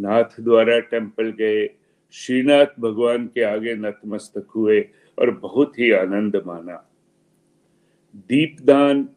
[0.00, 1.70] नाथ द्वारा टेंपल गए,
[2.12, 4.88] श्रीनाथ भगवान के आगे नतमस्तक हुए
[5.18, 6.90] और बहुत ही आनंद माना।
[8.16, 9.08] दीपदान,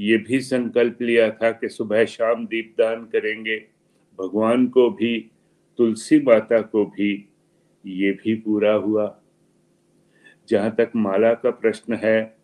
[0.00, 3.73] ये भी संकल्प लिया था कि सुबह शाम दीपदान करेंगे।
[4.20, 5.30] भगवान को भी,
[5.78, 7.28] तुलसी माता को भी
[7.86, 9.14] ये भी पूरा हुआ।
[10.48, 12.36] जहाँ तक माला का प्रश्न है,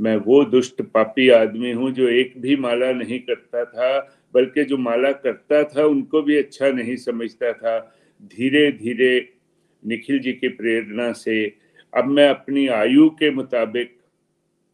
[0.00, 3.98] मैं वो दुष्ट पापी आदमी हूँ जो एक भी माला नहीं करता था,
[4.34, 7.78] बल्कि जो माला करता था उनको भी अच्छा नहीं समझता था।
[8.22, 9.34] धीरे धीरे
[9.82, 11.56] निखिल जी की प्रेरणा से
[11.92, 13.96] अब मैं अपनी आयु के मुताबिक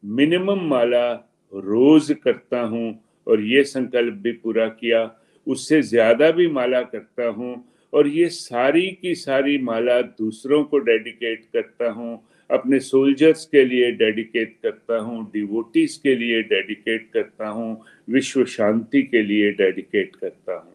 [0.04, 1.12] मिनिमम माला
[1.54, 5.04] रोज करता हूँ और ये संकल्प भी पूरा किया।
[5.48, 11.44] उससे ज़्यादा भी माला करता हूँ और ये सारी की सारी माला दूसरों को डेडिकेट
[11.52, 12.20] करता हूँ,
[12.50, 19.02] अपने सोल्जर्स के लिए डेडिकेट करता हूँ डिवोटीज के लिए डेडिकेट करता हूँ, विश्व शांति
[19.02, 20.74] के लिए डेडिकेट करता हूँ।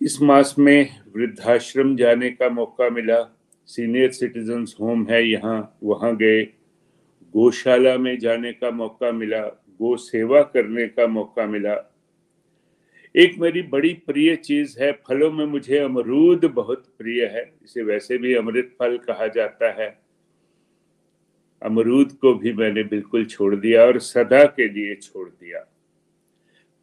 [0.00, 3.22] इस मास में वृद्धाश्रम जाने का मौका मिला।
[3.68, 6.42] सीनियर सिटीजन्स होम है यहाँ, वहाँ गए।
[7.34, 11.74] गौशाला में जाने का मौका मिला, गो सेवा करने का मौका मिला।
[13.16, 18.18] एक मेरी बड़ी प्रिय चीज़ है, फलों में मुझे अमरूद बहुत प्रिय है, इसे वैसे
[18.18, 19.98] भी अमृत फल कहा जाता है।
[21.62, 25.58] अमरूद को भी मैंने बिल्कुल छोड़ दिया और सदा के लिए छोड़ दिया।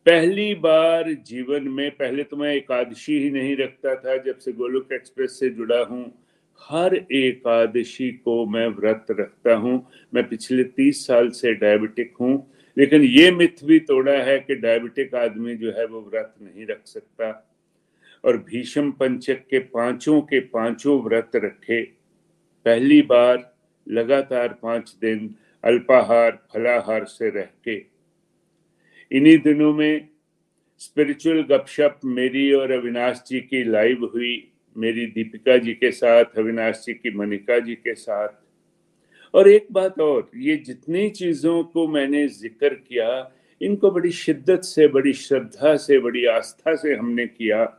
[0.05, 4.93] पहली बार जीवन में, पहले तो मैं एकादशी ही नहीं रखता था, जब से गोलुक
[4.93, 6.11] एक्सप्रेस से जुड़ा हूँ,
[6.61, 13.01] हर एकादशी को मैं व्रत रखता हूँ। मैं पिछले तीस साल से डायबिटिक हूँ लेकिन
[13.01, 17.53] ये मिथ भी तोड़ा है कि डायबिटिक आदमी जो है वो व्रत नहीं रख सकता
[18.25, 21.81] और भीषम पंचक के पाँचों के पाँचों व्रत रखे।
[22.65, 23.55] पहली बार
[23.87, 27.75] लगातार पाँच दिन अल्पाहार, फलाहार से रह के।
[29.11, 30.07] इन्हीं दिनों में
[30.79, 36.83] स्पिरिचुअल गपशप मेरी और अविनाश जी की लाइव हुई, मेरी दीपिका जी के साथ, अविनाश
[36.87, 38.40] जी की मनिका जी के साथ।
[39.33, 44.87] और एक बात और, ये जितनी चीज़ों को मैंने ज़िक्र किया, इनको बड़ी शिद्दत से,
[44.87, 47.77] बड़ी श्रद्धा से, बड़ी आस्था से हमने किया।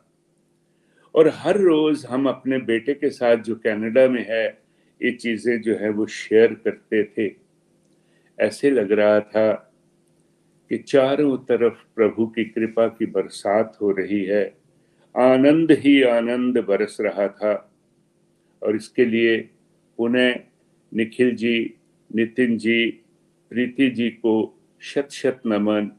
[1.14, 4.62] और हर रोज हम अपने बेटे के साथ जो कनाडा में है,
[5.02, 7.34] ये चीज़ें जो है वो शेयर करते थे।
[8.38, 9.52] ऐसे लग रहा था
[10.70, 14.54] कि चारों तरफ़ प्रभु की कृपा की बरसात हो रही है।
[15.16, 17.72] आनंद ही आनंद बरस रहा था।
[18.62, 19.38] और इसके लिए
[19.98, 20.34] पुनः
[20.94, 21.74] निखिल जी,
[22.14, 22.90] नितिन जी,
[23.50, 25.90] प्रीति जी को शत शत नमन।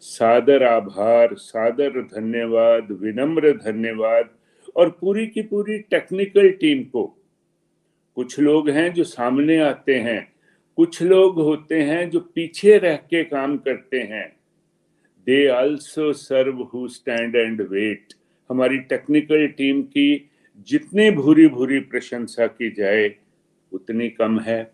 [0.00, 4.30] सादर आभार, सादर धन्यवाद, विनम्र धन्यवाद
[4.76, 7.18] और पूरी की पूरी टेक्निकल टीम को।
[8.14, 10.32] कुछ लोग हैं जो सामने आते हैं,
[10.76, 14.36] कुछ लोग होते हैं जो पीछे रह के काम करते हैं।
[15.26, 18.14] They also serve who stand and wait
[18.50, 20.30] हमारी टेक्निकल टीम की
[20.68, 23.14] जितनी भूरी भूरी प्रशंसा की जाए
[23.72, 24.72] उतनी कम है।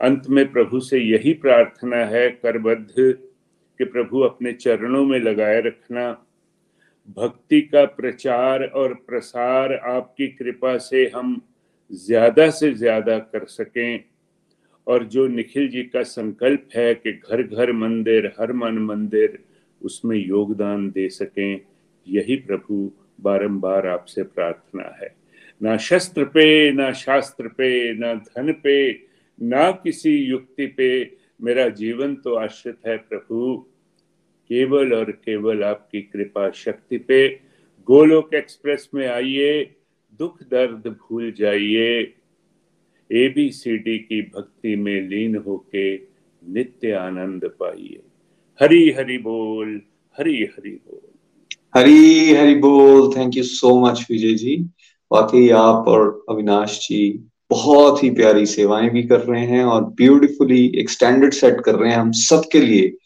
[0.00, 6.10] अंत में प्रभु से यही प्रार्थना है, करबद्ध, कि प्रभु अपने चरणों में लगाए रखना।
[7.08, 11.40] भक्ति का प्रचार और प्रसार आपकी कृपा से हम
[11.92, 14.04] ज़्यादा से ज़्यादा कर सकें।
[14.86, 19.38] और जो निखिल जी का संकल्प है कि घर घर मंदिर, हर मन मंदिर,
[19.82, 21.60] उसमें योगदान दे सकें,
[22.06, 25.14] यही प्रभु बारंबार आपसे प्रार्थना है।
[25.62, 28.92] ना शस्त्र पे, ना शास्त्र पे, ना धन पे,
[29.42, 33.66] ना किसी युक्ति पे, मेरा जीवन तो आश्रित है प्रभु।
[34.48, 37.28] केवल और केवल आपकी कृपा शक्ति पे।
[37.86, 39.64] गोलोक एक्सप्रेस में आइए,
[40.18, 42.14] दुख दर्द भूल जाइए।
[43.12, 45.96] एबीसीडी की भक्ति में लीन होके
[46.48, 48.00] नित्य आनंद पाइए।
[48.60, 49.82] हरी हरि बोल,
[50.18, 51.00] हरी हरि बोल।
[51.74, 54.66] हरी हरि बोल thank you so much Vijay ji.
[55.12, 60.72] वाकई आप और अविनाश जी बहुत ही प्यारी सेवाएँ भी कर रहे हैं और ब्यूटीफुली
[60.76, 62.96] एक स्टैंडर्ड सेट कर रहे हैं हम सबके लिए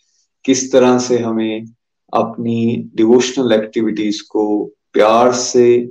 [0.45, 1.67] किस तरह से हमें
[2.15, 5.91] अपनी डिवोशनल एक्टिविटीज़ को प्यार से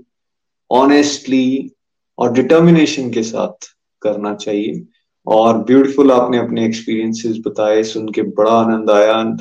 [0.72, 1.72] ऑनेस्टली
[2.20, 3.66] और डिटर्मिनेशन के साथ
[4.02, 4.86] करना चाहिए।
[5.28, 9.38] और ब्यूटीफुल आपने अपने एक्सपीरियंसेस बताए, सुन के बड़ा आनंद आया।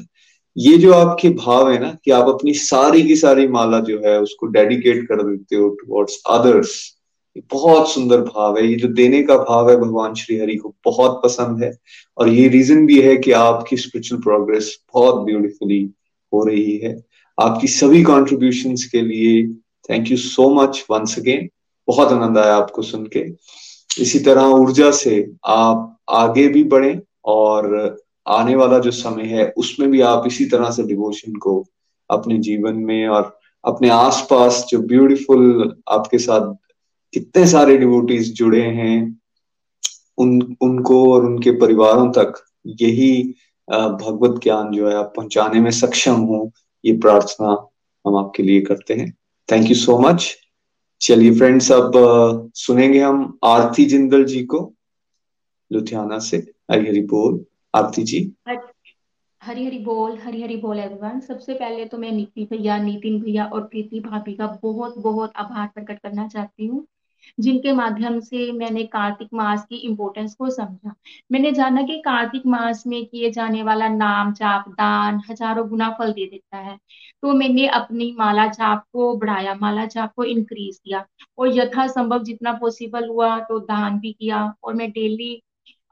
[0.58, 4.20] ये जो आपके भाव है ना कि आप अपनी सारी की सारी माला जो है
[4.20, 6.94] उसको डेडिकेट कर देते हो टुवर्ड्स अदर्स
[7.36, 10.74] ये बहुत सुंदर भाव है। ये जो देने का भाव है भगवान श्री हरि को
[10.84, 11.70] बहुत पसंद है।
[12.18, 15.82] और ये रीजन भी है कि आपकी स्पिरिचुअल प्रोग्रेस बहुत ब्यूटीफुली
[16.32, 16.96] हो रही है।
[17.38, 19.46] आपकी सभी कॉन्ट्रीब्यूशन के लिए
[19.90, 21.48] thank you so much once again
[21.88, 23.24] बहुत आनंद आया आपको सुन के।
[24.02, 27.96] इसी तरह ऊर्जा से आप आगे भी बढ़े और
[28.28, 31.64] आने वाला जो समय है, उसमें भी आप इसी तरह से डिवोशन को
[32.10, 36.54] अपने जीवन में और अपने आसपास जो ब्यूटीफुल आपके साथ
[37.14, 39.20] कितने सारे डिवोटीज जुड़े हैं,
[40.18, 42.34] उन, उनको और उनके परिवारों तक
[42.80, 43.34] यही
[43.68, 46.50] भगवत ज्ञान जो है आप पहुँचाने में सक्षम हो,
[46.84, 47.56] ये प्रार्थना
[48.04, 49.12] हम आपके लिए करते हैं।
[49.48, 50.34] थैंक यू सो मच
[51.00, 51.92] चलिए फ्रेंड्स अब
[52.54, 54.72] सुनेंगे हम आरती जिंदल जी को,
[55.70, 56.36] लुधियाना से
[56.70, 57.44] हरी हरी बोल।
[57.78, 58.20] आरती जी।
[59.42, 63.44] हरी हरी बोल हरी हरी बोल एवरीवन सबसे पहले तो मैं नीति भैया, नितिन भैया
[63.44, 66.86] और प्रीति भाभी का बहुत बहुत आभार प्रकट करना चाहती हूँ,
[67.38, 70.94] जिनके माध्यम से मैंने कार्तिक मास की इम्पोर्टेंस को समझा।
[71.32, 76.12] मैंने जाना कि कार्तिक मास में किए जाने वाला नाम जाप, दान हज़ारों गुना फल
[76.12, 76.78] दे देता है।
[77.22, 81.04] तो मैंने अपनी माला जाप को, बढ़ाया माला जाप को इंक्रीज किया।
[81.38, 85.40] और यथासंभव जितना पॉसिबल हुआ तो दान भी किया और मैं डेली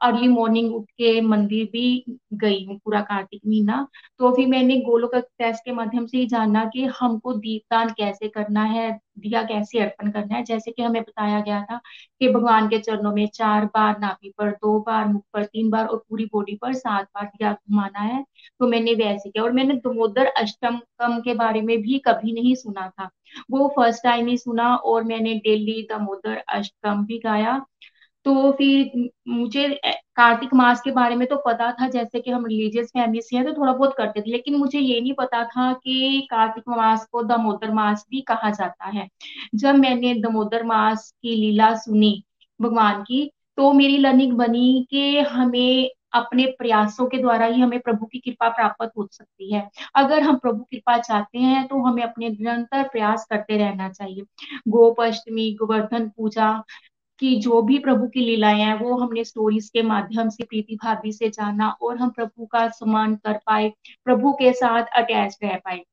[0.01, 3.87] अर्ली मॉर्निंग उठ के मंदिर भी गई हूँ पूरा कार्तिक महीना।
[4.19, 8.63] तो फिर मैंने गोलोक एक्सप्रेस के माध्यम से ही जाना कि हमको दीपदान कैसे करना
[8.63, 11.79] है, दिया कैसे अर्पण करना है। जैसे कि हमें बताया गया था
[12.21, 15.85] कि भगवान के चरणों में चार बार नाभि पर, दो बार मुख पर, तीन बार
[15.87, 18.23] और पूरी बॉडी पर सात बार दिया घुमाना है।
[18.59, 20.79] तो मैंने वैसे किया और मैंने दमोदर अष्टम
[21.21, 23.09] के बारे में भी कभी नहीं सुना था।
[23.51, 27.57] वो फ़र्स्ट टाइम ही सुना और मैंने डेली दमोदर अष्टम भी गाया।
[28.27, 29.67] तो फिर मुझे
[30.15, 33.45] कार्तिक मास के बारे में तो पता था, जैसे कि हम रिलीजियस फैमिली से हैं
[33.45, 37.23] तो थोड़ा बहुत करते थे, लेकिन मुझे ये नहीं पता था कि कार्तिक मास को
[37.23, 39.07] दामोदर मास भी कहा जाता है।
[39.55, 42.23] जब मैंने दामोदर मास की लीला सुनी
[42.59, 48.05] भगवान की तो मेरी लर्निंग बनी कि हमें अपने प्रयासों के द्वारा ही हमें प्रभु
[48.05, 52.29] की कृपा प्राप्त हो सकती है। अगर हम प्रभु कृपा चाहते हैं तो हमें अपने
[52.29, 54.23] निरंतर प्रयास करते रहना चाहिए।
[54.67, 56.51] गोप अष्टमी गोवर्धन पूजा
[57.19, 61.11] कि जो भी प्रभु की लीलाएँ हैं, वो हमने स्टोरीज के माध्यम से, प्रीति भाभी
[61.11, 63.71] से जाना और हम प्रभु का सम्मान कर पाए,
[64.05, 65.83] प्रभु के साथ अटैच रह पाए।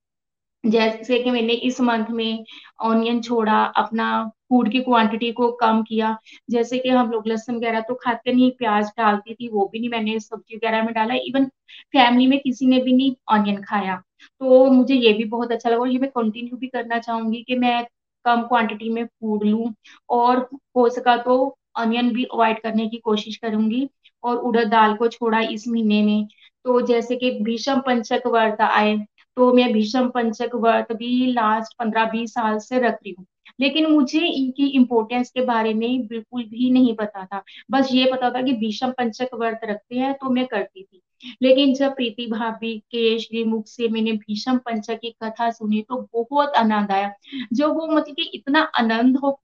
[0.65, 2.45] जैसे कि मैंने इस मंथ में
[2.81, 4.07] ऑनियन छोड़ा, अपना
[4.49, 6.17] फ़ूड की क्वांटिटी को कम किया।
[6.51, 9.91] जैसे कि हम लोग लहसुन वगैरह तो खाते नहीं, प्याज डालती थी, वो भी नहीं
[9.91, 11.47] मैंने सब्ज़ी वगैरह में डाला। इवन
[11.93, 13.97] फैमिली में किसी ने भी नहीं ऑनियन खाया।
[14.41, 17.57] तो मुझे ये भी बहुत अच्छा लगा और ये मैं कंटिन्यू भी करना चाहूँगी कि
[17.57, 17.85] मैं
[18.25, 19.73] कम क्वांटिटी में फ़ूड लूँ
[20.11, 21.37] और हो सका तो
[21.79, 23.89] अनियन भी अवॉइड करने की कोशिश करूँगी
[24.25, 26.27] और उड़द दाल को छोड़ा इस महीने में।
[26.65, 28.97] तो जैसे कि भीषम पंचक व्रत आए
[29.37, 33.27] तो मैं भीषम पंचक व्रत भी लास्ट पंद्रह बीस साल से रख रही हूँ।
[33.61, 38.31] लेकिन मुझे इनकी इम्पोर्टेंस के बारे में बिल्कुल भी नहीं पता था। बस ये पता
[38.31, 41.01] था कि भीषम पंचक व्रत रखते हैं तो मैं करती थी।
[41.43, 46.01] लेकिन जब प्रीति भाभी के श्री मुख से मैंने भीषम पंचक की कथा सुनी तो
[46.15, 47.13] बहुत आनंद आया।
[47.53, 49.39] जो वो मतलब कि इतना आनंद हो,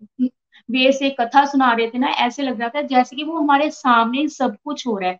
[0.68, 3.70] वे से कथा सुना रहे थे ना, ऐसे लग रहा था जैसे कि वो हमारे
[3.70, 5.18] सामने सब कुछ हो रहा है।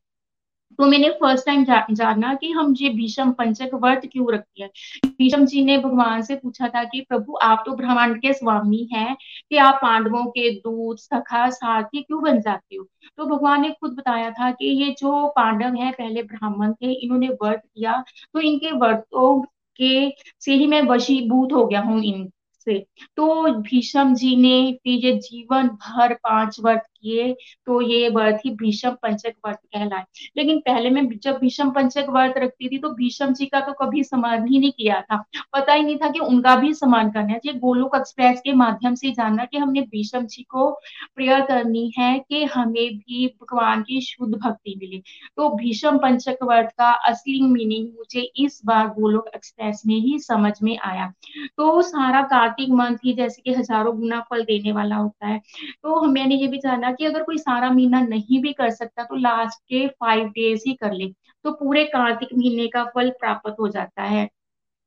[0.78, 4.70] तो मैंने फ़र्स्ट टाइम जा, जाना कि हम ये भीषम पंचक व्रत क्यों रखते हैं?
[5.06, 9.16] भीषम जी ने भगवान से पूछा था कि प्रभु आप तो ब्रह्मांड के स्वामी हैं
[9.50, 12.84] कि आप पांडवों के दूत सखा साथी क्यों बन जाते हो?
[13.16, 17.28] तो भगवान ने खुद बताया था कि ये जो पांडव है पहले ब्राह्मण थे इन्होंने
[17.28, 18.02] व्रत किया।
[18.34, 19.40] तो इनके व्रतों
[19.78, 20.10] के
[20.40, 22.30] से ही मैं वशीभूत हो गया हूँ इन
[22.60, 22.78] से।
[23.16, 27.32] तो भीषम जी ने फिर ये जीवन भर पाँच वर्ष किए
[27.66, 30.04] तो ये व्रत ही भीषम पंचक व्रत कहलाए।
[30.36, 34.02] लेकिन पहले में जब भीषम पंचक व्रत रखती थी तो भीषम जी का तो कभी
[34.04, 35.16] सम्मान ही नहीं किया था।
[35.52, 38.94] पता ही नहीं था कि उनका भी सम्मान करना है। ये गोलोक एक्सप्रेस के माध्यम
[38.94, 40.70] से जानना कि हमने भीषम जी को
[41.16, 44.98] प्रेयर करनी है कि हमें भी भगवान की शुद्ध भक्ति मिले।
[45.36, 50.52] तो भीषम पंचक व्रत का असली मीनिंग मुझे इस बार गोलोक एक्सप्रेस में ही समझ
[50.62, 51.12] में आया।
[51.56, 55.38] तो सारा कार्तिक मंथ ही जैसे कि हज़ारों गुना फल देने वाला होता है।
[55.82, 59.16] तो मैंने ये भी जाना कि अगर कोई सारा महीना नहीं भी कर सकता तो
[59.16, 61.08] लास्ट के फाइव डेज़ ही कर ले।
[61.44, 64.28] तो पूरे कार्तिक महीने का फल प्राप्त हो जाता है।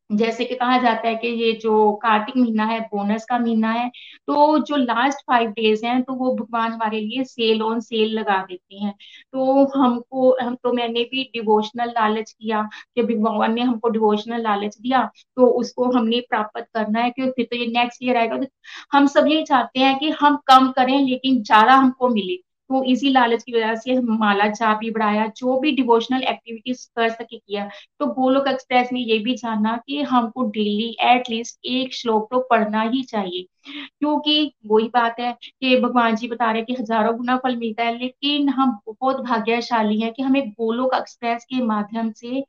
[0.10, 3.88] जैसे कि कहा जाता है कि ये जो कार्तिक महीना है बोनस का महीना है
[4.28, 8.38] तो जो लास्ट फाइव डेज़ हैं तो वो भगवान हमारे लिए सेल ऑन सेल लगा
[8.44, 8.94] देते हैं।
[9.34, 12.62] तो हमको, हम तो मैंने भी डिवोशनल लालच किया
[12.96, 15.04] कि भगवान ने हमको डिवोशनल लालच दिया
[15.38, 18.46] तो उसको हमने प्राप्त करना है, क्योंकि तो ये नेक्स्ट ईयर आएगा। तो
[18.94, 22.38] हम सब यही चाहते हैं कि हम कम करें, लेकिन ज़्यादा हमको मिले।
[22.70, 27.10] तो इसी लालच की वजह से माला जाप भी बढ़ाया, जो भी डिवोशनल एक्टिविटीज़ कर
[27.10, 27.68] सके किया।
[28.00, 32.82] तो गोलोक एक्सप्रेस में ये भी जानना कि हमको डेली एटलीस्ट एक श्लोक तो पढ़ना
[32.82, 37.38] ही चाहिए। क्योंकि वही बात है कि भगवान जी बता रहे हैं कि हज़ारों गुना
[37.38, 42.42] फल मिलता है, लेकिन हम बहुत भाग्यशाली हैं कि हमें गोलोक एक्सप्रेस के माध्यम से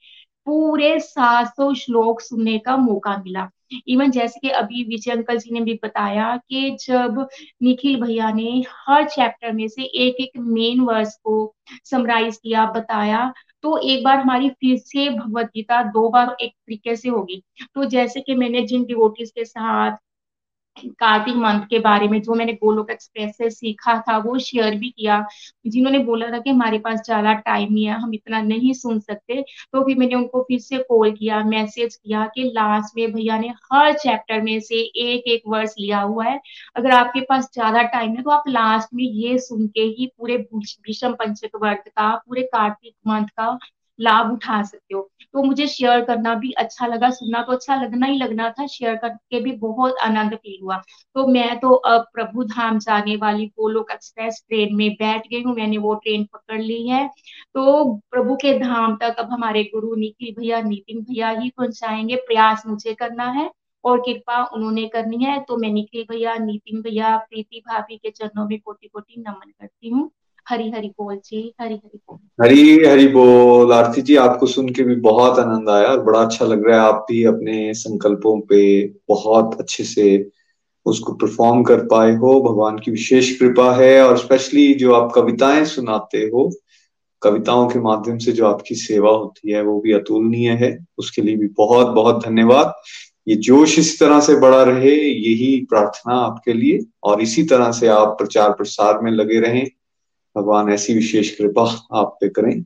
[0.47, 3.49] पूरे सात सौ श्लोक सुनने का मौका मिला।
[3.89, 7.27] इवन जैसे कि अभी विजय अंकल जी ने भी बताया कि जब
[7.63, 11.55] निखिल भैया ने हर चैप्टर में से एक एक मेन वर्स को
[11.85, 17.09] समराइज किया, बताया तो एक बार हमारी फिर से भगवदगीता दो बार एक तरीके से
[17.09, 17.43] होगी।
[17.75, 19.97] तो जैसे कि मैंने जिन डिवोटीज के साथ
[20.77, 24.91] कार्तिक मंथ के बारे में, जो मैंने गोलोक एक्सप्रेस से सीखा था, वो शेयर भी
[24.91, 25.25] किया।
[25.67, 29.41] जिन्होंने बोला था कि हमारे पास ज़्यादा टाइम नहीं है, हम इतना नहीं सुन सकते।
[29.73, 33.49] तो फिर मैंने उनको फिर से कॉल किया मैसेज किया कि लास्ट में भैया ने
[33.73, 36.41] हर चैप्टर में से एक एक वर्स लिया हुआ है।
[36.77, 40.37] अगर आपके पास ज़्यादा टाइम है तो आप लास्ट में ये सुन के ही पूरे
[40.55, 43.59] भीषम पंचक वर्त का, पूरे कार्तिक मंथ का
[43.99, 48.07] लाभ उठा सकते हो। तो मुझे शेयर करना भी अच्छा लगा, सुनना तो अच्छा लगना
[48.07, 50.77] ही लगना था शेयर करके भी बहुत आनंद फील हुआ।
[51.17, 55.55] तो मैं तो अब प्रभु धाम जाने वाली गोलोक एक्सप्रेस ट्रेन में बैठ गई हूँ,
[55.57, 57.07] मैंने वो ट्रेन पकड़ ली है।
[57.55, 62.63] तो प्रभु के धाम तक अब हमारे गुरु निखिल भैया, नितिन भैया ही पहुंचाएँगे, प्रयास
[62.67, 63.51] मुझे करना है
[63.85, 68.47] और कृपा उन्होंने करनी है। तो मैं निखिल भैया, नितिन भैया, प्रीति भाभी के चरणों
[68.49, 70.11] में कोटि कोटि नमन करती हूँ।
[70.49, 74.83] हरी हरी बोल जी हरी हरी बोल। हरी हरी बोल। आरती जी, आपको सुन के
[74.83, 78.89] भी बहुत आनंद आया और बड़ा अच्छा लग रहा है। आप भी अपने संकल्पों पे
[79.09, 80.31] बहुत अच्छे से
[80.87, 85.65] उसको परफॉर्म कर पाए हो। भगवान की विशेष कृपा है और स्पेशली जो आप कविताएँ
[85.65, 86.53] सुनाते हो,
[87.23, 91.37] कविताओं के माध्यम से जो आपकी सेवा होती है, वो भी अतुलनीय है। उसके लिए
[91.37, 92.75] भी बहुत बहुत धन्यवाद।
[93.29, 97.87] ये जोश इस तरह से बढ़ा रहे, यही प्रार्थना आपके लिए। और इसी तरह से
[97.87, 99.71] आप प्रचार प्रसार में लगे रहें।
[100.37, 102.65] भगवान, ऐसी विशेष कृपा आप पे करें।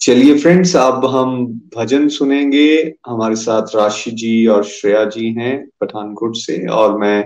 [0.00, 1.46] चलिए फ्रेंड्स अब हम
[1.76, 7.24] भजन सुनेंगे। हमारे साथ राशि जी और श्रेया जी हैं पठानकोट से, और मैं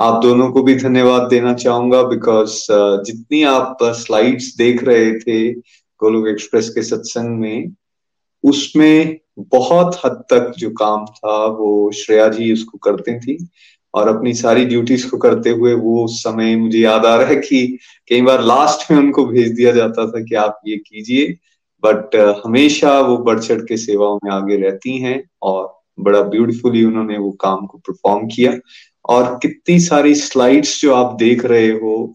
[0.00, 2.66] आप दोनों को भी धन्यवाद देना चाहूँगा बिकॉज़
[3.06, 7.72] जितनी आप स्लाइड्स देख रहे थे गोलोक एक्सप्रेस के सत्संग में,
[8.44, 13.36] उसमें बहुत हद तक जो काम था, वो श्रेया जी उसको करती थी।
[13.94, 17.78] और अपनी सारी ड्यूटीज़ को करते हुए वो समय मुझे याद आ रहा है कि
[18.08, 21.36] कई बार लास्ट में उनको भेज दिया जाता था कि आप ये कीजिए
[21.84, 26.84] बट uh, हमेशा वो बढ़ चढ़ के सेवाओं में आगे रहती हैं और बड़ा ब्यूटीफुली
[26.84, 28.52] उन्होंने वो काम को परफॉर्म किया।
[29.08, 32.14] और कितनी सारी स्लाइड्स जो आप देख रहे हो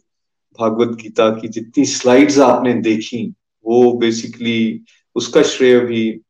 [0.59, 3.34] भागवत गीता की जितनी स्लाइड्स आपने देखी
[3.65, 4.82] वो बेसिकली
[5.15, 6.21] उसका श्रेय भी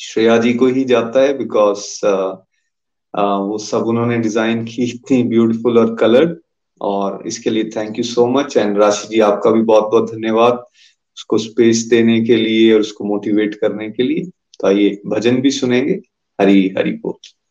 [0.00, 2.00] श्रेया जी को ही जाता है बिकॉज़
[3.18, 6.36] वो सब उन्होंने डिज़ाइन की इतनी ब्यूटीफुल और कलर्ड
[6.80, 10.64] और इसके लिए thank you so much and Rashi ji, आपका भी बहुत बहुत धन्यवाद
[11.16, 14.24] उसको स्पेस देने के लिए और उसको मोटिवेट करने के लिए।
[14.60, 16.00] तो आइए, भजन भी सुनेंगे।
[16.40, 17.41] हरी हरी बोल।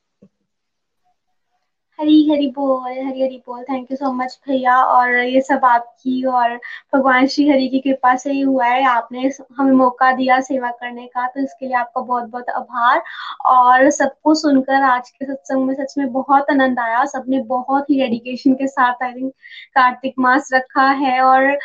[2.02, 6.24] हरी हरी बोल, हरी हरी बोल। थैंक यू सो मच भैया। और ये सब आपकी
[6.26, 6.56] और
[6.96, 11.06] भगवान श्री हरि की कृपा से ही हुआ है। आपने हमें मौका दिया सेवा करने
[11.08, 13.02] का तो इसके लिए आपका बहुत बहुत आभार।
[13.48, 18.00] और सबको सुनकर आज के सत्संग में सच में बहुत आनंद आया। सबने बहुत ही
[18.02, 19.32] डेडिकेशन के साथ आई थिंक
[19.76, 21.58] कार्तिक मास रखा है। और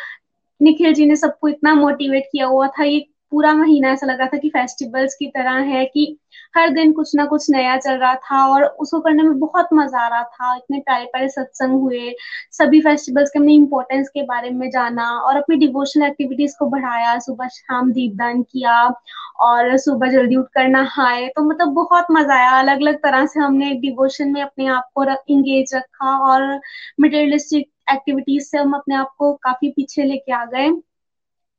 [0.61, 2.99] निखिल जी ने सबको इतना मोटिवेट किया। हुआ था ये
[3.31, 6.17] पूरा महीना ऐसा लग रहा था कि फेस्टिवल्स की तरह है कि
[6.57, 9.99] हर दिन कुछ ना कुछ नया चल रहा था और उसको करने में बहुत मज़ा
[9.99, 12.13] आ रहा था। इतने प्यारे प्यारे सत्संग हुए,
[12.51, 17.17] सभी फेस्टिवल्स के हमने इम्पोर्टेंस के बारे में जाना और अपनी डिवोशनल एक्टिविटीज़ को बढ़ाया।
[17.19, 18.81] सुबह शाम दीपदान किया
[19.41, 23.73] और सुबह जल्दी उठकर नहाए। तो मतलब बहुत मज़ा आया। अलग अलग तरह से हमने
[23.81, 26.43] डिवोशन में अपने आप को इंगेज रखा और
[27.01, 30.69] मटेरियलिस्टिक एक्टिविटीज़ से हम अपने आप को काफ़ी पीछे लेके आ गए।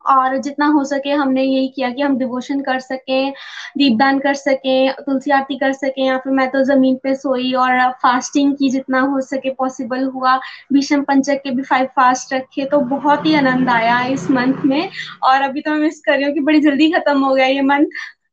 [0.09, 3.32] और जितना हो सके हमने यही किया कि हम डिवोशन कर सकें,
[3.78, 7.78] दीपदान कर सकें, तुलसी आरती कर सकें या फिर मैं तो ज़मीन पे सोई और
[8.02, 10.36] फास्टिंग की जितना हो सके पॉसिबल हुआ।
[10.72, 14.88] भीषम पंचक के भी फाइव फास्ट रखे तो बहुत ही आनंद आया इस मंथ में।
[15.24, 17.62] और अभी तो मैं मिस कर रही हूँ कि बड़ी जल्दी खत्म हो गया ये
[17.62, 17.86] मंथ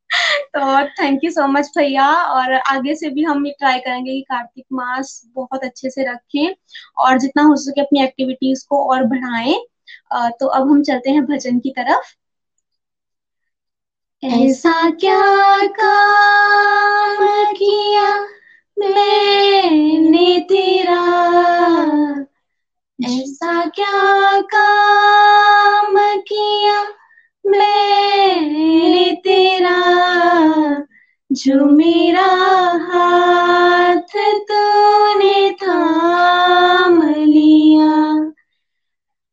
[0.55, 4.65] तो थैंक यू सो मच भैया। और आगे से भी हम ट्राई करेंगे कि कार्तिक
[4.73, 6.53] मास बहुत अच्छे से रखें
[6.99, 9.55] और जितना हो सके अपनी एक्टिविटीज़ को और बढ़ाएँ।
[10.15, 12.15] तो अब हम चलते हैं भजन की तरफ़।
[14.23, 15.21] ऐसा क्या
[15.67, 18.19] काम किया
[18.79, 21.01] मैंने तेरा?
[23.05, 26.83] ऐसा क्या काम किया
[27.45, 29.75] मैंने तेरा?
[31.31, 32.27] जो मेरा
[32.91, 34.17] हाथ
[34.51, 37.44] तूने थाम लिया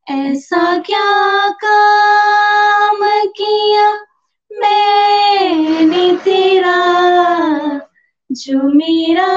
[0.07, 2.99] ऐसा क्या काम
[3.37, 3.91] किया
[4.51, 6.77] मैंने तेरा
[8.31, 9.27] जो मेरा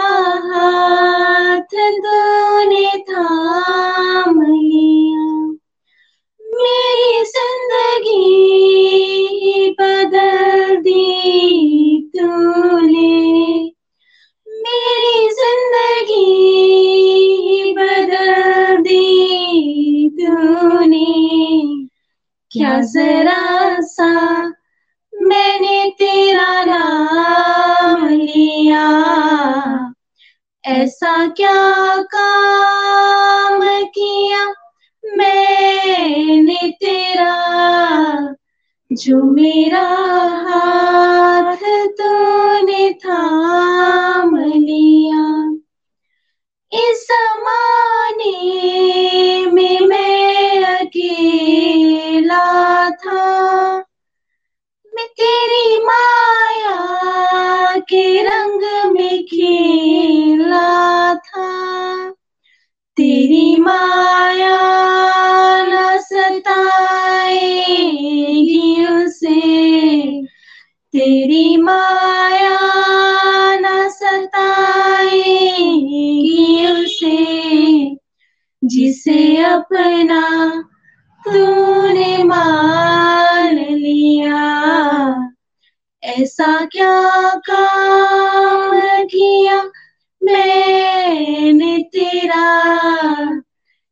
[22.80, 24.42] जरा सा
[25.22, 28.86] मैंने तेरा नाम लिया।
[30.64, 34.54] ऐसा क्या काम किया
[35.16, 37.34] मैंने तेरा,
[38.92, 39.88] जो मेरा
[40.48, 41.56] हाथ
[41.86, 43.75] तूने थाम
[52.26, 53.84] अकेला था।
[54.94, 62.10] मैं तेरी माया के रंग में खेला था।
[62.96, 64.58] तेरी माया
[65.66, 69.40] न सताएगी उसे।
[70.92, 72.58] तेरी माया
[73.56, 77.96] न सताएगी उसे।
[78.64, 80.22] जिसे अपना
[81.28, 84.44] तूने मान लिया।
[86.04, 89.70] ऐसा क्या काम किया
[90.22, 92.66] मैंने तेरा?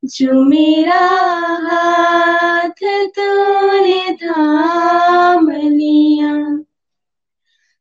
[0.05, 1.19] जो मेरा
[1.63, 6.59] हाथ तूने थाम लिया।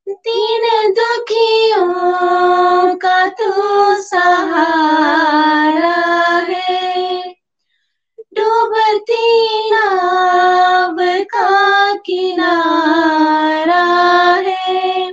[0.10, 7.23] तीन दुखियों का तू सहारा है।
[8.36, 13.84] डूबती नाव का किनारा
[14.48, 15.12] है।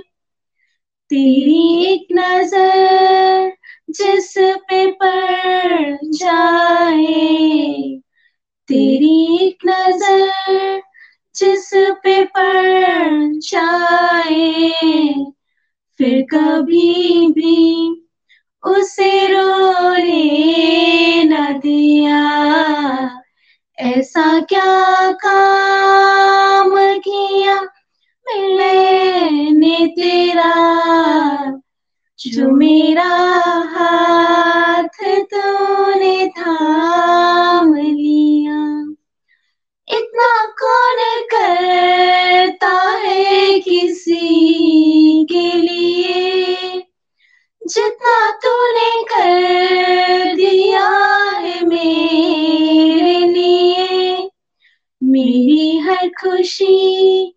[1.09, 3.51] तेरी एक नज़र
[3.89, 7.99] जिस पे पड़ जाए,
[8.67, 10.81] तेरी एक नज़र
[11.35, 15.13] जिस पे पड़ जाए,
[15.99, 18.00] फिर कभी भी
[18.63, 22.21] उसे रोने न दिया।
[23.79, 26.69] ऐसा क्या काम
[26.99, 27.61] किया
[28.57, 30.81] मैंने तेरा?
[32.19, 33.09] जो मेरा
[33.69, 38.81] हाथ तूने थाम लिया।
[39.97, 40.97] इतना कौन
[41.33, 44.57] करता है किसी
[45.31, 46.50] के लिए?
[47.71, 50.87] जितना तूने कर दिया
[51.37, 54.29] है मेरे लिए,
[55.03, 57.35] मेरी हर खुशी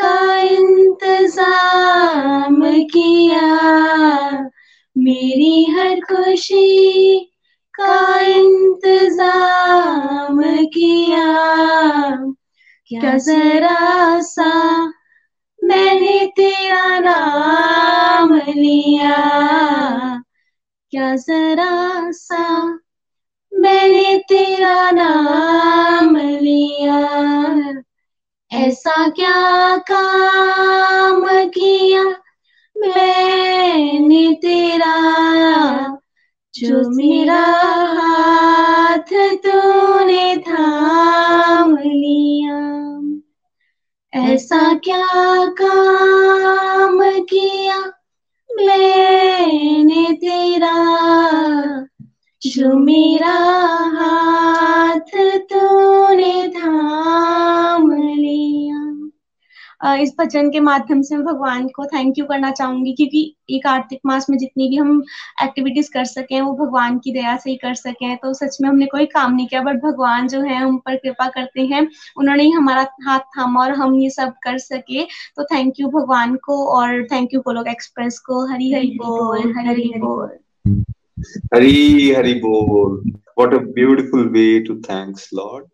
[0.00, 3.50] का इंतज़ाम किया।
[4.96, 7.18] मेरी हर खुशी
[7.74, 11.26] का इंतज़ाम किया।
[12.90, 14.52] क्या जरा सा
[15.64, 19.16] मैंने तेरा नाम लिया।
[20.90, 22.66] क्या जरा सा
[23.54, 26.98] मैंने तेरा नाम लिया।
[28.52, 32.04] ऐसा क्या काम किया
[32.76, 34.94] मैंने तेरा,
[36.54, 37.42] जो मेरा
[38.00, 42.93] हाथ तूने थाम लिया।
[44.14, 45.06] ऐसा क्या
[45.46, 47.78] काम किया
[48.56, 50.74] मैंने तेरा?
[52.42, 53.34] जो मेरा
[53.96, 57.43] हाथ तूने अ,
[59.84, 64.00] इस भजन के माध्यम से मैं भगवान को थैंक यू करना चाहूँगी क्योंकि ये कार्तिक
[64.06, 65.02] मास में जितनी भी हम
[65.42, 68.86] एक्टिविटीज़ कर सकें वो भगवान की दया से ही कर सकें तो सच में हमने
[68.86, 72.50] कोई काम नहीं किया बट भगवान जो है हम पर कृपा करते हैं। उन्होंने ही
[72.50, 75.04] हमारा हाथ थामा और हम ये सब कर सके।
[75.36, 79.68] तो थैंक यू भगवान को और थैंक यू गोलोक एक्सप्रेस को। हरी हरी बोल हरी
[79.68, 80.38] हरी बोल।
[81.54, 85.66] हरी हरी बोल। What a beautiful way to thanks lord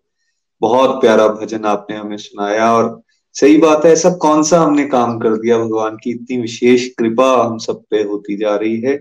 [0.60, 3.02] बहुत प्यारा भजन आपने हमें सुनाया और
[3.36, 5.58] सही बात है ऐसा कौन सा हमने काम कर दिया?
[5.58, 8.98] भगवान की इतनी विशेष कृपा हम सब पे होती जा रही है।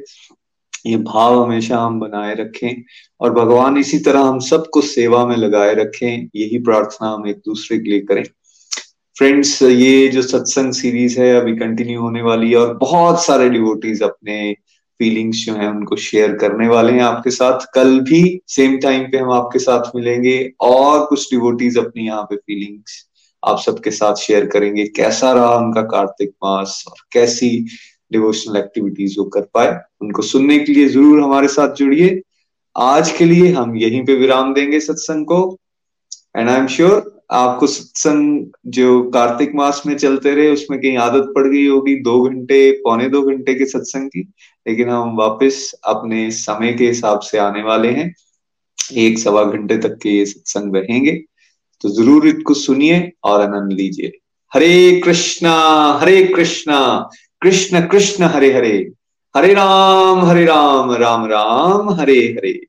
[0.86, 2.84] ये भाव हमेशा हम बनाए रखें
[3.22, 7.78] और भगवान इसी तरह हम सबको सेवा में लगाए रखें, यही प्रार्थना हम एक दूसरे
[7.80, 8.24] के लिए करें।
[9.18, 14.04] फ्रेंड्स ये जो सत्संग सीरीज़ है, अभी कंटिन्यू होने वाली है और बहुत सारे डिवोटीज
[14.04, 14.54] अपने
[15.00, 19.18] फीलिंग्स जो हैं, उनको शेयर करने वाले हैं आपके साथ। कल भी सेम टाइम पे
[19.18, 23.06] हम आपके साथ मिलेंगे और कुछ डिवोटीज अपनी यहाँ पे फीलिंग्स
[23.44, 27.50] आप सबके साथ शेयर करेंगे कैसा रहा उनका कार्तिक मास और कैसी
[28.12, 32.22] डिवोशनल एक्टिविटीज़ वो कर पाए। उनको सुनने के लिए ज़रूर हमारे साथ जुड़िए।
[32.76, 35.58] आज के लिए हम यहीं पे विराम देंगे सत्संग को।
[36.38, 41.32] एंड आई एम श्योर आपको सत्संग जो कार्तिक मास में चलते रहे, उसमें कहीं आदत
[41.36, 44.22] पड़ गई होगी दो घंटे, पौने दो घंटे के सत्संग की।
[44.66, 48.14] लेकिन हम वापस अपने समय के हिसाब से आने वाले हैं।
[48.98, 51.12] एक सवा घंटे तक के ये सत्संग रहेंगे
[51.82, 54.12] तो ज़रूर इसको सुनिए और आनंद लीजिए।
[54.54, 55.54] Hare Krishna
[56.02, 57.10] Hare Krishna,
[57.42, 58.92] Krishna Krishna, Hare Hare.
[59.38, 62.60] Hare Ram Hare Ram Ram Ram, Hare Hare.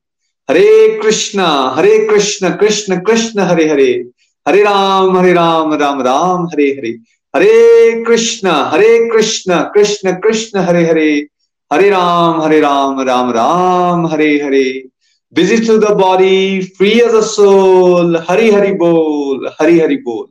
[0.49, 4.05] Hare Krishna, Hare Krishna Krishna Krishna, Hare Hare.
[4.47, 6.97] Hare Ram Hare Ram Ram Ram, Hare Hare.
[7.35, 11.27] Hare Krishna Hare Krishna Krishna Krishna, Hare Hare.
[11.73, 14.90] Hare Ram Hare Ram Ram Ram, Hare Hare.
[15.33, 20.25] Visit to the body free as a soul Hari Hari बोल हरी हरी बोल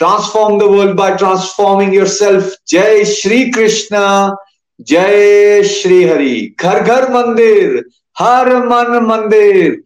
[0.00, 3.96] transform the world by transforming yourself जय श्री कृष्ण
[4.90, 7.82] जय श्री हरि घर घर मंदिर
[8.16, 9.82] हर मन मंदिर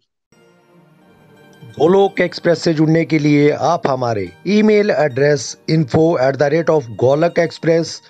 [1.79, 6.87] Golok express से जुड़ने के लिए आप हमारे email address info at the rate of
[7.03, 8.01] Golok Express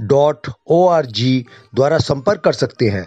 [0.00, 3.06] dot O R G द्वारा संपर्क कर सकते हैं।